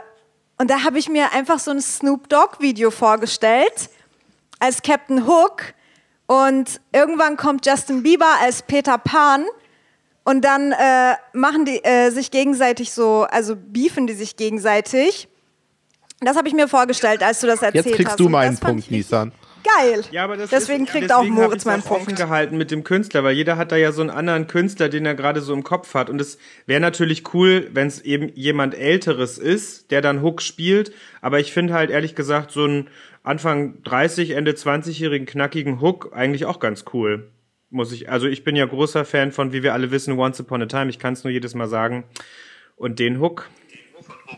[0.58, 3.90] und da habe ich mir einfach so ein Snoop Dogg-Video vorgestellt
[4.58, 5.74] als Captain Hook
[6.26, 9.44] und irgendwann kommt Justin Bieber als Peter Pan
[10.24, 15.28] und dann äh, machen die äh, sich gegenseitig so, also beefen die sich gegenseitig.
[16.20, 17.86] Das habe ich mir vorgestellt, als du das erzählt hast.
[17.86, 18.20] Jetzt kriegst hast.
[18.20, 19.32] du meinen Punkt, Nissan
[19.64, 20.04] geil.
[20.10, 22.02] Ja, aber das deswegen ist, kriegt deswegen auch Moritz meinen Punkt.
[22.02, 25.06] offen gehalten mit dem Künstler, weil jeder hat da ja so einen anderen Künstler, den
[25.06, 26.10] er gerade so im Kopf hat.
[26.10, 30.92] Und es wäre natürlich cool, wenn es eben jemand Älteres ist, der dann Hook spielt.
[31.20, 32.88] Aber ich finde halt ehrlich gesagt so einen
[33.22, 37.30] Anfang 30, Ende 20-jährigen knackigen Hook eigentlich auch ganz cool.
[37.70, 40.62] Muss ich, also ich bin ja großer Fan von, wie wir alle wissen, Once Upon
[40.62, 40.90] a Time.
[40.90, 42.04] Ich kann es nur jedes Mal sagen.
[42.76, 43.48] Und den Hook,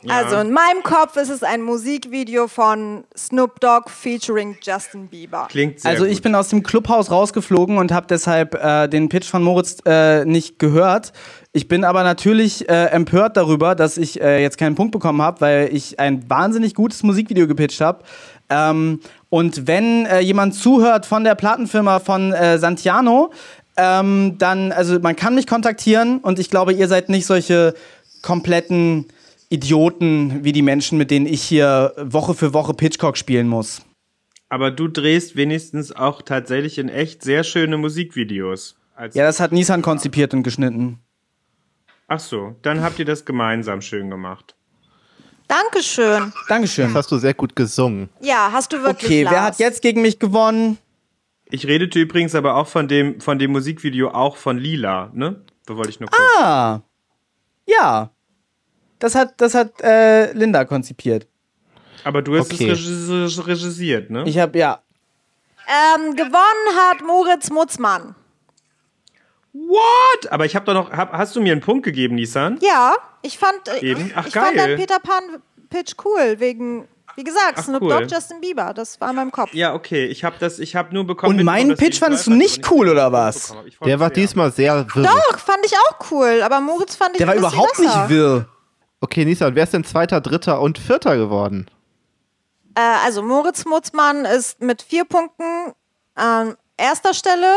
[0.03, 0.15] ja.
[0.15, 5.47] Also in meinem Kopf ist es ein Musikvideo von Snoop Dogg featuring Justin Bieber.
[5.51, 6.23] Klingt sehr Also ich gut.
[6.25, 10.59] bin aus dem Clubhaus rausgeflogen und habe deshalb äh, den Pitch von Moritz äh, nicht
[10.59, 11.13] gehört.
[11.53, 15.41] Ich bin aber natürlich äh, empört darüber, dass ich äh, jetzt keinen Punkt bekommen habe,
[15.41, 18.05] weil ich ein wahnsinnig gutes Musikvideo gepitcht habe.
[18.49, 23.33] Ähm, und wenn äh, jemand zuhört von der Plattenfirma von äh, Santiano,
[23.77, 27.75] ähm, dann, also man kann mich kontaktieren und ich glaube, ihr seid nicht solche
[28.23, 29.07] kompletten
[29.49, 33.83] Idioten wie die Menschen, mit denen ich hier Woche für Woche Pitchcock spielen muss.
[34.49, 38.77] Aber du drehst wenigstens auch tatsächlich in echt sehr schöne Musikvideos.
[39.13, 41.01] ja, das hat Nissan konzipiert und geschnitten.
[42.09, 44.55] Ach so, dann habt ihr das gemeinsam schön gemacht.
[45.49, 46.33] Dankeschön.
[46.49, 46.87] Dankeschön.
[46.87, 48.09] Das hast du sehr gut gesungen.
[48.21, 49.11] Ja, hast du wirklich.
[49.11, 49.35] Okay, Lars.
[49.35, 50.79] wer hat jetzt gegen mich gewonnen?
[51.49, 55.41] Ich redete übrigens aber auch von dem, von dem Musikvideo auch von Lila, ne?
[55.67, 56.21] Da wollte ich nur kurz.
[56.41, 56.81] Ah.
[57.67, 58.11] Ja.
[58.99, 61.27] Das hat, das hat äh, Linda konzipiert.
[62.05, 62.71] Aber du hast okay.
[62.71, 64.25] es regisiert, ne?
[64.27, 64.81] Ich habe ja.
[65.67, 68.15] Ähm, gewonnen hat Moritz Mutzmann.
[69.53, 70.31] What?
[70.31, 70.93] Aber ich habe doch noch.
[70.93, 72.59] Hab, hast du mir einen Punkt gegeben, Nissan?
[72.61, 73.69] Ja, ich fand.
[73.69, 74.13] Äh, Eben?
[74.15, 74.45] Ach, ich geil.
[74.45, 76.87] fand den Peter Pan Pitch cool wegen.
[77.17, 77.89] Wie gesagt, Ach, Snoop cool.
[77.89, 79.55] Dogg, Justin Bieber, das war in meinem Kopf.
[79.55, 81.39] Ja, okay, ich habe das, ich habe nur bekommen.
[81.39, 83.55] Und meinen Pitch fandest du nicht cool oder was?
[83.85, 85.05] Der war diesmal sehr wirr.
[85.05, 88.03] Doch, fand ich auch cool, aber Moritz fand ich Der war überhaupt besser.
[88.03, 88.47] nicht wirr.
[89.07, 91.69] Okay, Nisa, und wer ist denn Zweiter, Dritter und Vierter geworden?
[92.75, 95.75] Äh, also Moritz Mutzmann ist mit vier Punkten
[96.17, 97.55] an erster Stelle.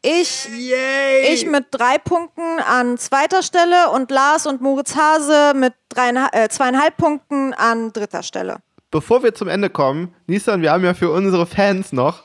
[0.00, 1.34] Ich, Yay.
[1.34, 6.96] ich mit drei Punkten an zweiter Stelle und Lars und Moritz Hase mit äh, zweieinhalb
[6.96, 8.60] Punkten an dritter Stelle.
[8.90, 12.22] Bevor wir zum Ende kommen, Nissan, wir haben ja für unsere Fans noch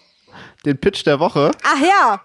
[0.63, 1.51] den Pitch der Woche.
[1.61, 2.21] Ach ja.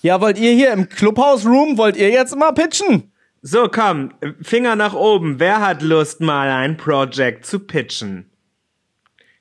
[0.00, 3.10] Ja, wollt ihr hier im Clubhouse Room, wollt ihr jetzt mal pitchen?
[3.42, 4.12] So, komm,
[4.42, 5.38] Finger nach oben.
[5.38, 8.28] Wer hat Lust, mal ein Project zu pitchen?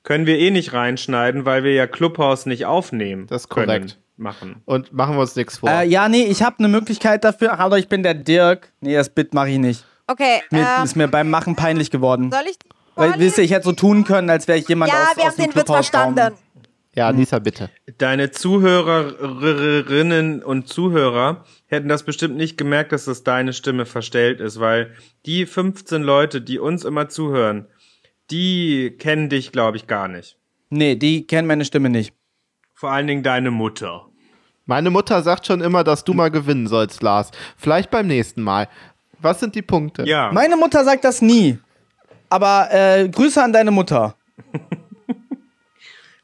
[0.04, 3.28] Können wir eh nicht reinschneiden, weil wir ja Clubhouse nicht aufnehmen.
[3.28, 3.70] Das ist korrekt.
[3.70, 3.94] Können.
[4.16, 4.62] machen.
[4.66, 5.70] Und machen wir uns nichts vor.
[5.70, 7.58] Äh, ja, nee, ich habe eine Möglichkeit dafür.
[7.58, 8.72] Hallo, ich bin der Dirk.
[8.82, 9.86] Nee, das Bit mache ich nicht.
[10.08, 10.42] Okay.
[10.52, 12.32] Mir, ähm, ist mir beim Machen peinlich geworden.
[12.32, 12.58] soll ich
[12.96, 15.24] Weil, wisst ihr, ich hätte so tun können, als wäre ich jemand Ja, aus, wir
[15.24, 16.34] aus haben dem den Witz verstanden.
[16.98, 17.70] Ja, Nisa, bitte.
[18.00, 24.60] Deine Zuhörerinnen und Zuhörer hätten das bestimmt nicht gemerkt, dass das deine Stimme verstellt ist,
[24.60, 24.96] weil
[25.28, 27.68] die 15 Leute, die uns immer zuhören,
[28.32, 30.40] die kennen dich, glaube ich, gar nicht.
[30.72, 32.16] Nee, die kennen meine Stimme nicht.
[32.74, 34.08] Vor allen Dingen deine Mutter.
[34.66, 37.30] Meine Mutter sagt schon immer, dass du mal gewinnen sollst, Lars.
[37.58, 38.70] Vielleicht beim nächsten Mal.
[39.20, 40.04] Was sind die Punkte?
[40.08, 40.32] Ja.
[40.32, 41.60] Meine Mutter sagt das nie.
[42.30, 44.16] Aber äh, Grüße an deine Mutter.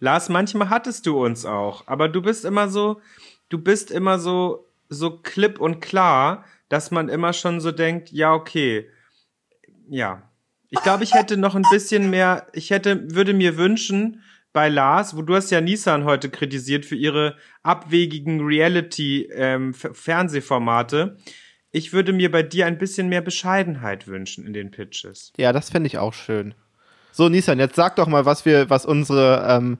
[0.04, 3.00] Lars, manchmal hattest du uns auch, aber du bist immer so,
[3.48, 8.34] du bist immer so, so klipp und klar, dass man immer schon so denkt, ja,
[8.34, 8.90] okay.
[9.88, 10.30] Ja.
[10.70, 14.22] Ich glaube, ich hätte noch ein bisschen mehr, ich hätte, würde mir wünschen,
[14.52, 21.16] bei Lars, wo du hast ja Nissan heute kritisiert für ihre abwegigen Reality-Fernsehformate.
[21.72, 25.32] ich würde mir bei dir ein bisschen mehr Bescheidenheit wünschen in den Pitches.
[25.38, 26.56] Ja, das fände ich auch schön.
[27.15, 29.77] So, Nissan, jetzt sag doch mal, was wir, was unsere, ähm,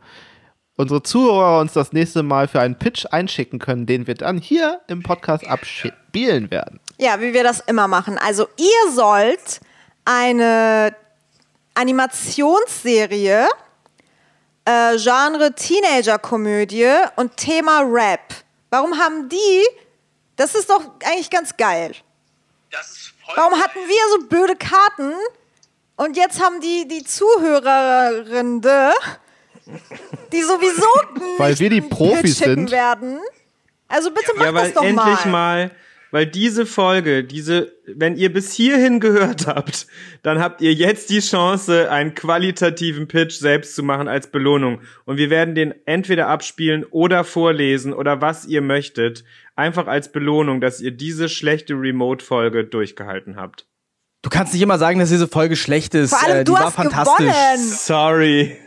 [0.78, 4.82] unsere Zuhörer uns das nächste Mal für einen Pitch einschicken können, den wir dann hier
[4.88, 6.80] im Podcast abspielen werden.
[7.00, 8.20] Ja, wie wir das immer machen.
[8.20, 9.62] Also ihr sollt
[10.06, 10.96] eine
[11.74, 13.48] Animationsserie,
[14.66, 18.36] äh, Genre Teenager-Komödie und Thema Rap.
[18.70, 19.68] Warum haben die?
[20.36, 21.96] Das ist doch eigentlich ganz geil.
[23.36, 25.14] Warum hatten wir so blöde Karten
[25.96, 28.62] und jetzt haben die die Zuhörerinnen,
[30.32, 30.88] die sowieso
[31.38, 32.72] Weil nicht wir die Profis Pitch schicken sind.
[32.72, 33.20] werden.
[33.88, 35.32] Also bitte macht Ja, weil das doch endlich mal.
[35.32, 35.72] mal,
[36.12, 39.88] weil diese Folge, diese, wenn ihr bis hierhin gehört habt,
[40.22, 44.82] dann habt ihr jetzt die Chance, einen qualitativen Pitch selbst zu machen als Belohnung.
[45.06, 49.24] Und wir werden den entweder abspielen oder vorlesen oder was ihr möchtet.
[49.56, 53.68] Einfach als Belohnung, dass ihr diese schlechte Remote-Folge durchgehalten habt.
[54.24, 56.12] Du kannst nicht immer sagen, dass diese Folge schlecht ist.
[56.12, 57.18] Vor allem äh, die du war hast fantastisch.
[57.28, 57.58] gewonnen.
[57.60, 58.58] Sorry.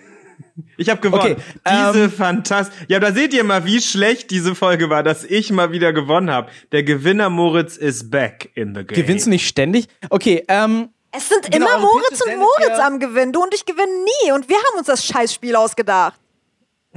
[0.76, 1.32] Ich habe gewonnen.
[1.32, 2.76] Okay, diese ähm, fantastisch.
[2.88, 6.30] Ja, da seht ihr mal, wie schlecht diese Folge war, dass ich mal wieder gewonnen
[6.30, 6.50] habe.
[6.72, 9.00] Der Gewinner Moritz is back in the game.
[9.02, 9.88] Gewinnst du nicht ständig?
[10.10, 13.32] Okay, ähm, Es sind Genau, immer eure Moritz und Moritz am Gewinn.
[13.32, 14.32] Du und ich gewinnen nie.
[14.32, 16.20] Und wir haben uns das Scheißspiel ausgedacht.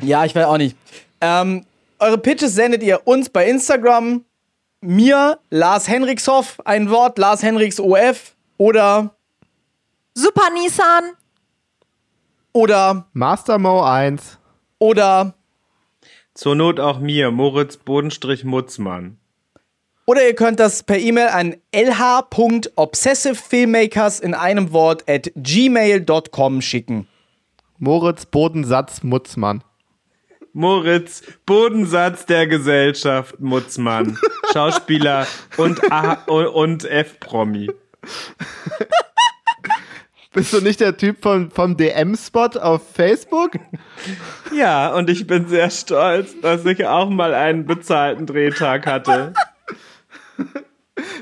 [0.02, 0.76] ja, ich weiß auch nicht.
[1.22, 1.66] Ähm,
[2.00, 4.26] eure Pitches sendet ihr uns bei Instagram,
[4.82, 9.16] mir, Lars Henrikshoff, ein Wort, Lars Henriks OF oder,
[10.14, 11.14] Super Nissan.
[12.54, 14.38] oder, Master Mo 1.
[14.80, 15.34] oder,
[16.36, 19.18] Zur Not auch mir, Moritz Bodenstrich Mutzmann.
[20.06, 27.08] oder ihr könnt das per E-Mail an lh.obsessivefilmmakers in einem Wort at gmail.com schicken.
[27.78, 29.64] Moritz Bodensatz Mutzmann.
[30.52, 34.18] Moritz, Bodensatz der Gesellschaft, Mutzmann,
[34.54, 35.28] Schauspieler
[35.58, 37.70] und, A und F-Promi.
[40.34, 43.54] Bist du nicht der Typ vom, vom DM-Spot auf Facebook?
[44.56, 49.34] Ja, und ich bin sehr stolz, dass ich auch mal einen bezahlten Drehtag hatte.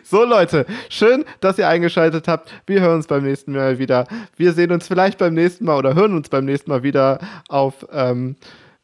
[0.03, 2.51] So, Leute, schön, dass ihr eingeschaltet habt.
[2.65, 4.07] Wir hören uns beim nächsten Mal wieder.
[4.35, 7.85] Wir sehen uns vielleicht beim nächsten Mal oder hören uns beim nächsten Mal wieder auf,
[7.91, 8.37] ähm,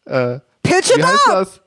[0.06, 1.34] äh, Pitch it wie heißt up.
[1.34, 1.62] das?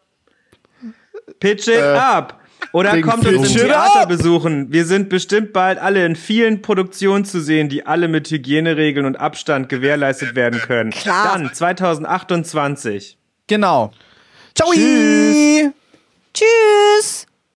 [1.41, 2.39] Pitch it up!
[2.73, 4.73] Oder Ding kommt uns im Theater besuchen.
[4.73, 9.17] Wir sind bestimmt bald alle in vielen Produktionen zu sehen, die alle mit Hygieneregeln und
[9.17, 10.91] Abstand gewährleistet werden können.
[10.91, 11.33] Klar.
[11.33, 13.17] Dann 2028.
[13.47, 13.93] Genau.
[14.55, 14.73] Ciao!
[14.73, 15.71] Tschüss.
[16.35, 17.26] Tschüss.